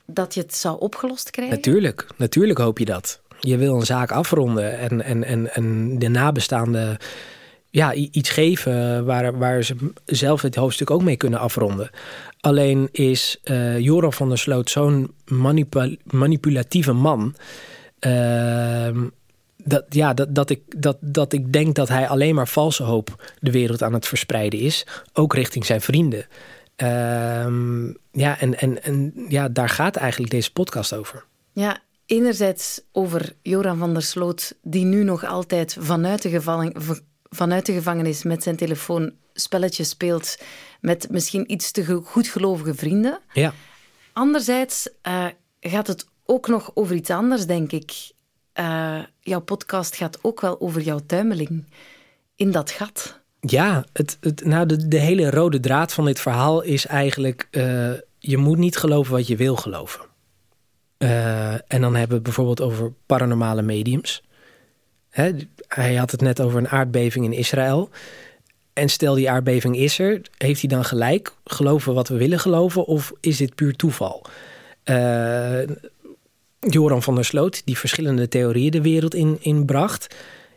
dat 0.07 0.35
je 0.35 0.41
het 0.41 0.55
zou 0.55 0.81
opgelost 0.81 1.31
krijgen? 1.31 1.55
Natuurlijk, 1.55 2.07
natuurlijk 2.17 2.59
hoop 2.59 2.79
je 2.79 2.85
dat. 2.85 3.21
Je 3.41 3.57
wil 3.57 3.75
een 3.75 3.87
zaak 3.87 4.13
afronden 4.13 4.79
en, 4.79 5.03
en, 5.03 5.25
en, 5.25 5.55
en 5.55 5.99
de 5.99 6.09
nabestaanden 6.09 6.99
ja, 7.71 7.95
iets 7.95 8.31
geven 8.31 9.05
waar, 9.05 9.39
waar 9.39 9.63
ze 9.63 9.75
zelf 10.05 10.43
het 10.43 10.55
hoofdstuk 10.55 10.91
ook 10.91 11.03
mee 11.03 11.17
kunnen 11.17 11.39
afronden. 11.39 11.91
Alleen 12.41 12.89
is 12.93 13.39
eh, 13.43 13.79
Joran 13.79 14.13
van 14.13 14.29
der 14.29 14.39
Sloot 14.39 14.71
zo'n 14.71 15.15
manipu- 15.25 15.97
manipulatieve 16.05 16.93
man. 16.93 17.35
ehm, 17.99 19.09
dat, 19.65 19.85
ja, 19.89 20.15
dat, 20.15 20.35
dat, 20.35 20.51
ik, 20.51 20.61
dat, 20.77 20.97
dat 21.01 21.33
ik 21.33 21.53
denk 21.53 21.75
dat 21.75 21.89
hij 21.89 22.09
alleen 22.09 22.35
maar 22.35 22.49
valse 22.49 22.83
hoop 22.83 23.35
de 23.41 23.51
wereld 23.51 23.83
aan 23.83 23.93
het 23.93 24.07
verspreiden 24.07 24.59
is. 24.59 24.87
Ook 25.13 25.35
richting 25.35 25.67
zijn 25.67 25.81
vrienden. 25.81 26.27
Ehm, 26.77 27.87
ja, 28.13 28.41
en, 28.41 28.59
en, 28.59 28.83
en 28.83 29.13
ja, 29.29 29.49
daar 29.49 29.69
gaat 29.69 29.97
eigenlijk 29.97 30.31
deze 30.33 30.53
podcast 30.53 30.95
over. 30.95 31.25
Ja, 31.53 31.79
enerzijds 32.07 32.81
over 32.93 33.35
Joran 33.43 33.79
van 33.79 33.93
der 33.93 34.03
Sloot, 34.03 34.55
die 34.63 34.85
nu 34.85 35.05
nog 35.05 35.25
altijd 35.25 35.77
vanuit 35.81 36.23
de, 36.23 36.41
vanuit 37.31 37.67
de 37.67 37.73
gevangenis 37.73 38.23
met 38.23 38.43
zijn 38.43 38.57
telefoon 38.57 39.13
spelletjes 39.33 39.89
speelt 39.89 40.39
met 40.81 41.11
misschien 41.11 41.53
iets 41.53 41.71
te 41.71 41.85
ge- 41.85 42.01
goedgelovige 42.05 42.75
vrienden. 42.75 43.19
Ja. 43.33 43.53
Anderzijds 44.13 44.89
eh, 45.03 45.27
gaat 45.61 45.87
het 45.87 46.07
ook 46.27 46.49
nog 46.49 46.71
over 46.75 46.95
iets 46.97 47.11
anders, 47.11 47.47
denk 47.47 47.73
ik. 47.73 47.93
Eh, 48.53 49.03
jouw 49.21 49.41
podcast 49.41 49.97
gaat 49.97 50.19
ook 50.23 50.41
wel 50.41 50.61
over 50.61 50.81
jouw 50.81 51.01
tuimeling 51.07 51.65
in 52.37 52.51
dat 52.51 52.71
gat. 52.71 53.21
Ja, 53.47 53.85
het, 53.93 54.17
het, 54.21 54.45
nou 54.45 54.67
de, 54.67 54.89
de 54.89 54.99
hele 54.99 55.31
rode 55.31 55.61
draad 55.61 55.93
van 55.93 56.05
dit 56.05 56.21
verhaal 56.21 56.63
is 56.63 56.87
eigenlijk... 56.87 57.49
eh, 57.51 57.91
je 58.19 58.37
moet 58.37 58.59
niet 58.59 58.77
geloven 58.77 59.13
wat 59.13 59.27
je 59.27 59.37
wil 59.37 59.57
geloven. 59.57 60.01
Eh, 60.97 61.53
en 61.53 61.81
dan 61.81 61.95
hebben 61.95 62.09
we 62.09 62.15
het 62.15 62.23
bijvoorbeeld 62.23 62.61
over 62.61 62.93
paranormale 63.07 63.63
mediums. 63.63 64.23
Hè, 65.11 65.31
hij 65.69 65.95
had 65.95 66.11
het 66.11 66.21
net 66.21 66.41
over 66.41 66.59
een 66.59 66.69
aardbeving 66.69 67.25
in 67.25 67.33
Israël. 67.33 67.91
En 68.73 68.89
stel 68.89 69.15
die 69.15 69.31
aardbeving 69.31 69.77
is 69.77 69.99
er, 69.99 70.21
heeft 70.37 70.61
hij 70.61 70.69
dan 70.69 70.85
gelijk? 70.85 71.33
Geloven 71.45 71.95
wat 71.95 72.09
we 72.09 72.17
willen 72.17 72.39
geloven 72.39 72.85
of 72.85 73.13
is 73.21 73.37
dit 73.37 73.55
puur 73.55 73.77
toeval? 73.77 74.25
Eh, 74.83 75.61
Joran 76.61 77.03
van 77.03 77.15
der 77.15 77.25
Sloot, 77.25 77.63
die 77.65 77.79
verschillende 77.79 78.29
theorieën 78.29 78.71
de 78.71 78.83
wereld 78.83 79.15
in, 79.15 79.37
in 79.41 79.65
bracht. 79.65 80.15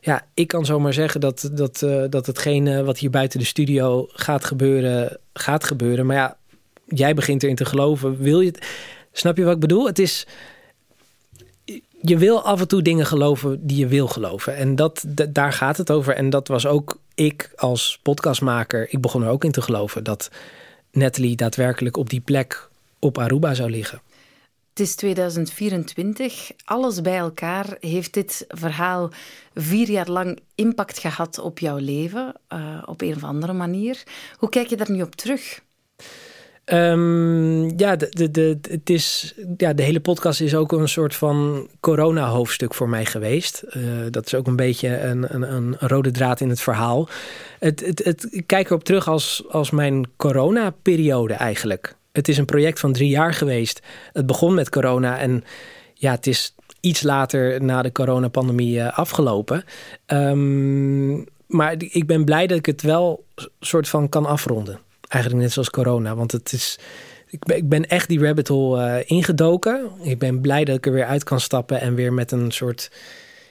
Ja, 0.07 0.25
ik 0.33 0.47
kan 0.47 0.65
zomaar 0.65 0.93
zeggen 0.93 1.21
dat, 1.21 1.49
dat, 1.53 1.81
eh, 1.81 2.03
dat 2.09 2.25
hetgene 2.25 2.83
wat 2.83 2.97
hier 2.97 3.09
buiten 3.09 3.39
de 3.39 3.45
studio 3.45 4.07
gaat 4.11 4.45
gebeuren, 4.45 5.17
gaat 5.33 5.63
gebeuren. 5.63 6.05
Maar 6.05 6.15
ja, 6.15 6.37
jij 6.85 7.13
begint 7.13 7.43
erin 7.43 7.55
te 7.55 7.65
geloven. 7.65 8.17
Wil 8.17 8.41
je 8.41 8.47
het? 8.47 8.67
Snap 9.11 9.37
je 9.37 9.43
wat 9.43 9.53
ik 9.53 9.59
bedoel? 9.59 9.85
Het 9.85 9.99
is. 9.99 10.27
Je 12.01 12.17
wil 12.17 12.43
af 12.43 12.59
en 12.59 12.67
toe 12.67 12.81
dingen 12.81 13.05
geloven 13.05 13.67
die 13.67 13.77
je 13.77 13.87
wil 13.87 14.07
geloven. 14.07 14.55
En 14.55 14.75
dat, 14.75 15.03
daar 15.29 15.53
gaat 15.53 15.77
het 15.77 15.91
over. 15.91 16.13
En 16.13 16.29
dat 16.29 16.47
was 16.47 16.65
ook 16.65 16.99
ik 17.15 17.51
als 17.55 17.99
podcastmaker. 18.03 18.87
Ik 18.89 19.01
begon 19.01 19.23
er 19.23 19.29
ook 19.29 19.43
in 19.43 19.51
te 19.51 19.61
geloven 19.61 20.03
dat 20.03 20.29
Natalie 20.91 21.35
daadwerkelijk 21.35 21.97
op 21.97 22.09
die 22.09 22.21
plek 22.21 22.69
op 22.99 23.17
Aruba 23.17 23.53
zou 23.53 23.69
liggen. 23.69 24.01
Het 24.77 24.85
is 24.85 24.95
2024. 24.95 26.51
Alles 26.65 27.01
bij 27.01 27.17
elkaar 27.17 27.77
heeft 27.79 28.13
dit 28.13 28.45
verhaal 28.47 29.09
vier 29.53 29.89
jaar 29.89 30.09
lang 30.09 30.39
impact 30.55 30.99
gehad 30.99 31.39
op 31.39 31.59
jouw 31.59 31.77
leven, 31.77 32.33
eh, 32.47 32.83
op 32.85 33.01
een 33.01 33.15
of 33.15 33.23
andere 33.23 33.53
manier. 33.53 34.03
Hoe 34.37 34.49
kijk 34.49 34.67
je 34.67 34.77
daar 34.77 34.91
nu 34.91 35.01
op 35.01 35.15
terug? 35.15 35.61
Ehm, 36.63 37.79
ja, 37.79 37.95
de, 37.95 38.31
de, 38.31 38.59
het 38.69 38.89
is, 38.89 39.35
ja, 39.57 39.73
de 39.73 39.83
hele 39.83 39.99
podcast 39.99 40.41
is 40.41 40.55
ook 40.55 40.71
een 40.71 40.89
soort 40.89 41.15
van 41.15 41.67
corona-hoofdstuk 41.79 42.73
voor 42.73 42.89
mij 42.89 43.05
geweest. 43.05 43.61
Eh, 43.61 43.81
dat 44.09 44.25
is 44.25 44.35
ook 44.35 44.47
een 44.47 44.55
beetje 44.55 44.99
een, 44.99 45.35
een, 45.35 45.53
een 45.53 45.75
rode 45.79 46.11
draad 46.11 46.41
in 46.41 46.49
het 46.49 46.61
verhaal. 46.61 47.09
Het, 47.59 47.85
het, 47.85 48.03
het, 48.03 48.27
ik 48.29 48.47
kijk 48.47 48.69
erop 48.69 48.83
terug 48.83 49.07
als, 49.07 49.43
als 49.49 49.71
mijn 49.71 50.09
corona-periode 50.15 51.33
eigenlijk. 51.33 51.95
Het 52.17 52.27
is 52.27 52.37
een 52.37 52.45
project 52.45 52.79
van 52.79 52.93
drie 52.93 53.09
jaar 53.09 53.33
geweest. 53.33 53.81
Het 54.13 54.25
begon 54.25 54.53
met 54.53 54.69
corona 54.69 55.19
en 55.19 55.43
ja, 55.93 56.11
het 56.11 56.27
is 56.27 56.55
iets 56.79 57.01
later 57.01 57.63
na 57.63 57.81
de 57.81 57.91
coronapandemie 57.91 58.81
eh, 58.81 58.97
afgelopen. 58.97 59.63
Ehm, 60.05 61.15
maar 61.47 61.75
ik 61.77 62.05
ben 62.05 62.25
blij 62.25 62.47
dat 62.47 62.57
ik 62.57 62.65
het 62.65 62.81
wel 62.81 63.25
soort 63.59 63.87
van 63.87 64.09
kan 64.09 64.25
afronden. 64.25 64.79
Eigenlijk 65.07 65.43
net 65.43 65.53
zoals 65.53 65.69
corona. 65.69 66.15
Want 66.15 66.31
het 66.31 66.53
is. 66.53 66.79
Ik 67.27 67.67
ben, 67.69 67.87
echt 67.87 68.07
die 68.07 68.19
rabbit 68.19 68.47
hole 68.47 68.83
eh, 68.83 69.03
ingedoken. 69.05 69.91
Ik 70.01 70.19
ben 70.19 70.41
blij 70.41 70.65
dat 70.65 70.75
ik 70.75 70.85
er 70.85 70.91
weer 70.91 71.05
uit 71.05 71.23
kan 71.23 71.39
stappen 71.39 71.81
en 71.81 71.95
weer 71.95 72.13
met 72.13 72.31
een 72.31 72.51
soort 72.51 72.91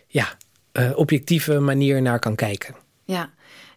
ja, 0.07 0.37
eh, 0.73 0.91
objectieve 0.95 1.59
manier 1.59 2.03
naar 2.03 2.19
kan 2.19 2.35
kijken. 2.35 2.75
Ja, 3.05 3.31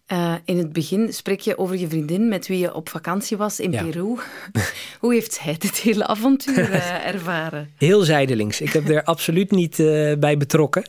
eh, 0.10 0.34
in 0.46 0.58
het 0.58 0.74
begin 0.74 1.14
spreek 1.14 1.40
je 1.40 1.58
over 1.58 1.78
je 1.78 1.88
vriendin 1.88 2.28
met 2.28 2.48
wie 2.48 2.60
je 2.60 2.74
op 2.74 2.90
vakantie 2.90 3.38
was 3.38 3.60
in 3.60 3.72
Ja. 3.72 3.84
Peru. 3.84 4.16
Hoe 5.00 5.14
heeft 5.14 5.34
zij 5.34 5.56
dit 5.58 5.78
hele 5.78 6.08
avontuur 6.08 6.72
eh, 6.72 7.06
ervaren? 7.06 7.70
Heel 7.78 8.02
zijdelings. 8.02 8.62
Ik 8.62 8.74
heb 8.74 8.90
er 8.90 9.04
absoluut 9.04 9.52
niet 9.52 9.80
eh, 9.80 10.14
bij 10.18 10.38
betrokken. 10.38 10.84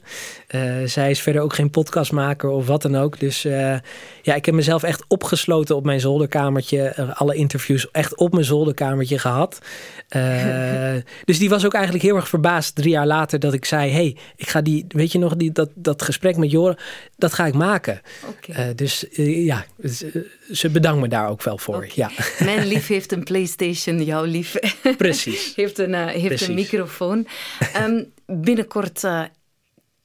Zij 0.84 1.10
is 1.10 1.20
verder 1.20 1.42
ook 1.42 1.54
geen 1.54 1.70
podcastmaker 1.70 2.48
of 2.48 2.66
wat 2.66 2.82
dan 2.82 2.96
ook. 2.96 3.20
Dus 3.20 3.42
ja, 4.22 4.34
ik 4.34 4.46
heb 4.46 4.54
mezelf 4.54 4.82
echt 4.82 5.04
opgesloten 5.08 5.76
op 5.76 5.84
mijn 5.84 6.00
zolderkamertje. 6.00 6.94
Alle 7.14 7.34
interviews 7.34 7.90
echt 7.90 8.16
op 8.16 8.32
mijn 8.32 8.44
zolderkamertje 8.44 9.18
gehad. 9.18 9.60
Eh, 10.10 10.94
dus 11.24 11.38
die 11.38 11.48
was 11.48 11.66
ook 11.66 11.74
eigenlijk 11.74 12.04
heel 12.04 12.16
erg 12.16 12.28
verbaasd 12.28 12.74
drie 12.74 12.90
jaar 12.90 13.06
later 13.06 13.38
dat 13.38 13.52
ik 13.52 13.64
zei: 13.64 13.90
hey, 13.90 14.16
ik 14.36 14.48
ga 14.48 14.60
die, 14.60 14.84
weet 14.88 15.12
je 15.12 15.18
nog, 15.18 15.36
die, 15.36 15.52
dat, 15.52 15.70
dat 15.74 16.02
gesprek 16.02 16.36
met 16.36 16.50
Joren, 16.50 16.76
dat 17.16 17.32
ga 17.32 17.46
ik 17.46 17.54
maken. 17.54 18.00
Dus 18.74 19.04
eh, 19.12 19.44
ja, 19.44 19.66
ze 20.52 20.70
bedankt 20.70 21.00
me 21.00 21.08
daar 21.08 21.28
ook 21.28 21.42
wel 21.42 21.58
voor. 21.58 21.86
Ja, 21.94 22.10
Mijn 22.44 22.66
lief 22.66 22.86
heeft 22.86 23.12
een 23.12 23.24
PlayStation, 23.24 24.02
jouw 24.02 24.24
lief 24.24 24.56
precies. 24.96 25.52
heeft 25.56 25.78
een, 25.78 25.94
eh, 25.94 26.06
heeft 26.06 26.26
Precies. 26.26 26.48
een 26.48 26.54
microfoon. 26.54 27.26
Ehm, 27.72 28.04
binnenkort 28.26 29.04
eh, 29.04 29.22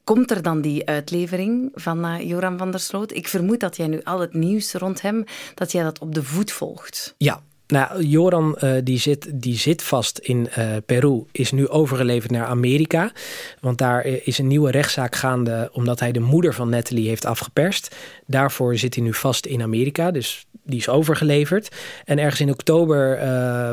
komt 0.03 0.31
er 0.31 0.41
dan 0.41 0.61
die 0.61 0.85
uitlevering 0.85 1.71
van 1.73 2.27
Joran 2.27 2.57
van 2.57 2.71
der 2.71 2.79
Sloot. 2.79 3.13
Ik 3.13 3.27
vermoed 3.27 3.59
dat 3.59 3.77
jij 3.77 3.87
nu 3.87 4.01
al 4.03 4.19
het 4.19 4.33
nieuws 4.33 4.73
rond 4.73 5.01
hem, 5.01 5.23
dat 5.53 5.71
jij 5.71 5.83
dat 5.83 5.99
op 5.99 6.13
de 6.13 6.23
voet 6.23 6.51
volgt. 6.51 7.15
Ja, 7.17 7.43
nou, 7.67 8.03
Joran 8.03 8.57
eh, 8.57 8.71
die, 8.83 8.99
zit, 8.99 9.41
die 9.41 9.57
zit 9.57 9.83
vast 9.83 10.17
in 10.17 10.49
eh, 10.49 10.75
Peru, 10.85 11.23
is 11.31 11.51
nu 11.51 11.67
overgeleverd 11.67 12.31
naar 12.31 12.45
Amerika. 12.45 13.11
Want 13.59 13.77
daar 13.77 14.01
eh, 14.01 14.27
is 14.27 14.37
een 14.37 14.47
nieuwe 14.47 14.71
rechtszaak 14.71 15.15
gaande 15.15 15.69
omdat 15.73 15.99
hij 15.99 16.11
de 16.11 16.19
moeder 16.19 16.53
van 16.53 16.69
Natalie 16.69 17.07
heeft 17.07 17.25
afgeperst. 17.25 17.95
Daarvoor 18.27 18.77
zit 18.77 18.95
hij 18.95 19.03
nu 19.03 19.13
vast 19.13 19.45
in 19.45 19.61
Amerika, 19.61 20.11
dus 20.11 20.45
die 20.63 20.79
is 20.79 20.89
overgeleverd. 20.89 21.75
En 22.05 22.19
ergens 22.19 22.41
in 22.41 22.49
oktober 22.49 23.19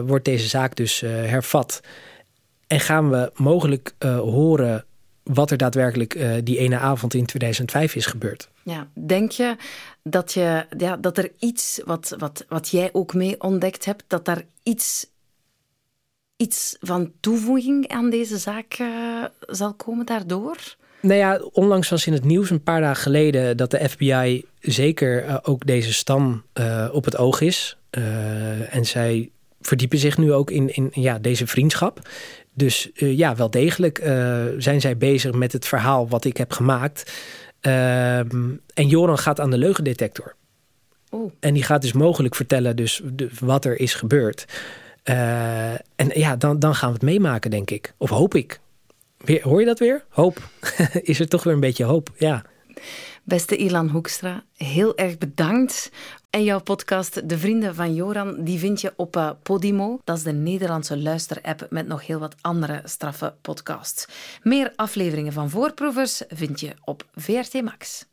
wordt 0.07 0.25
deze 0.25 0.49
zaak 0.49 0.77
dus 0.77 1.01
hervat. 1.01 1.81
En 2.67 2.81
gaan 2.81 3.11
we 3.11 3.31
mogelijk 3.35 3.95
horen 4.01 4.85
wat 5.23 5.51
er 5.51 5.57
daadwerkelijk 5.57 6.15
eh, 6.15 6.31
die 6.45 6.59
ene 6.59 6.79
avond 6.79 7.15
in 7.15 7.27
2005 7.27 7.95
is 7.95 8.07
gebeurd. 8.07 8.49
Ja, 8.63 8.89
denk 9.07 9.31
je 9.31 9.57
dat, 10.03 10.33
je, 10.33 10.67
ja, 10.79 10.97
dat 10.97 11.19
er 11.19 11.31
iets 11.39 11.81
wat, 11.85 12.15
wat, 12.19 12.45
wat 12.49 12.69
jij 12.69 12.89
ook 12.93 13.15
mee 13.15 13.41
ontdekt 13.41 13.85
hebt, 13.85 14.05
dat 14.07 14.25
daar 14.25 14.43
iets, 14.63 15.07
iets 16.37 16.77
van 16.81 17.13
toevoeging 17.21 17.89
aan 17.89 18.11
deze 18.11 18.39
zaak 18.39 18.75
eh, 18.79 19.25
zal 19.47 19.75
komen 19.75 20.07
daardoor? 20.07 20.57
Nou 21.01 21.19
ja, 21.19 21.41
onlangs 21.53 21.89
was 21.89 22.07
in 22.07 22.13
het 22.13 22.25
nieuws 22.25 22.51
een 22.51 22.63
paar 22.63 22.81
dagen 22.81 23.03
geleden 23.03 23.57
dat 23.57 23.71
de 23.71 23.89
FBI 23.89 24.45
zeker 24.61 25.25
eh, 25.25 25.37
ook 25.43 25.67
deze 25.67 25.93
stam 25.93 26.43
op 26.93 27.05
het 27.05 27.17
oog 27.17 27.41
is. 27.41 27.77
En 28.71 28.85
zij 28.85 29.31
verdiepen 29.61 29.99
zich 29.99 30.19
nu 30.19 30.33
ook 30.33 30.51
in, 30.51 30.75
in 30.75 30.91
ja, 30.93 31.19
deze 31.19 31.47
vriendschap. 31.47 32.01
Dus 32.55 32.93
eh, 32.93 33.17
ja, 33.19 33.37
wel 33.37 33.51
degelijk 33.51 33.99
eh, 33.99 34.45
zijn 34.59 34.81
zij 34.81 34.97
bezig 34.97 35.33
met 35.33 35.53
het 35.53 35.67
verhaal 35.67 36.09
wat 36.09 36.25
ik 36.25 36.37
heb 36.37 36.53
gemaakt. 36.53 37.13
Ehm, 37.61 38.49
en 38.75 38.89
Joran 38.89 39.19
gaat 39.19 39.41
aan 39.41 39.51
de 39.51 39.59
leugendetector. 39.59 40.35
En 41.41 41.55
die 41.55 41.63
gaat 41.63 41.83
dus 41.83 41.93
mogelijk 41.93 42.35
vertellen 42.35 42.77
dus 42.77 43.03
de- 43.13 43.31
wat 43.41 43.65
er 43.65 43.81
is 43.81 43.95
gebeurd. 43.95 44.45
Eh, 45.03 45.71
en 45.73 46.11
ja, 46.15 46.37
dan, 46.37 46.59
dan 46.59 46.75
gaan 46.75 46.89
we 46.89 46.95
het 46.95 47.03
meemaken, 47.05 47.51
denk 47.51 47.71
ik. 47.71 47.95
Of 47.97 48.11
hoop 48.11 48.35
ik. 48.35 48.61
Weer, 49.19 49.43
hoor 49.43 49.61
je 49.61 49.67
dat 49.67 49.79
weer? 49.79 50.05
Hoop. 50.09 50.49
is 51.03 51.21
er 51.21 51.29
toch 51.29 51.43
weer 51.45 51.55
een 51.55 51.61
beetje 51.61 51.85
hoop, 51.85 52.09
ja. 52.17 52.45
Beste 53.25 53.57
Ilan 53.57 53.89
Hoekstra, 53.89 54.45
heel 54.57 54.97
erg 54.97 55.19
bedankt. 55.19 55.91
En 56.31 56.45
jouw 56.45 56.61
podcast 56.61 57.29
De 57.29 57.39
Vrienden 57.39 57.75
van 57.75 57.95
Joran, 57.95 58.45
die 58.45 58.59
vind 58.59 58.81
je 58.81 58.93
op 58.97 59.17
uh, 59.17 59.31
Podimo. 59.43 60.01
Dat 60.05 60.17
is 60.17 60.23
de 60.23 60.33
Nederlandse 60.33 60.99
luisterapp 60.99 61.67
met 61.71 61.87
nog 61.87 62.07
heel 62.07 62.19
wat 62.19 62.35
andere 62.41 62.81
straffe 62.85 63.35
podcasts. 63.41 64.07
Meer 64.43 64.73
afleveringen 64.77 65.33
van 65.33 65.51
Voorproevers 65.51 66.23
vind 66.29 66.61
je 66.61 66.75
op 66.85 67.05
VRT 67.15 67.63
Max. 67.63 68.07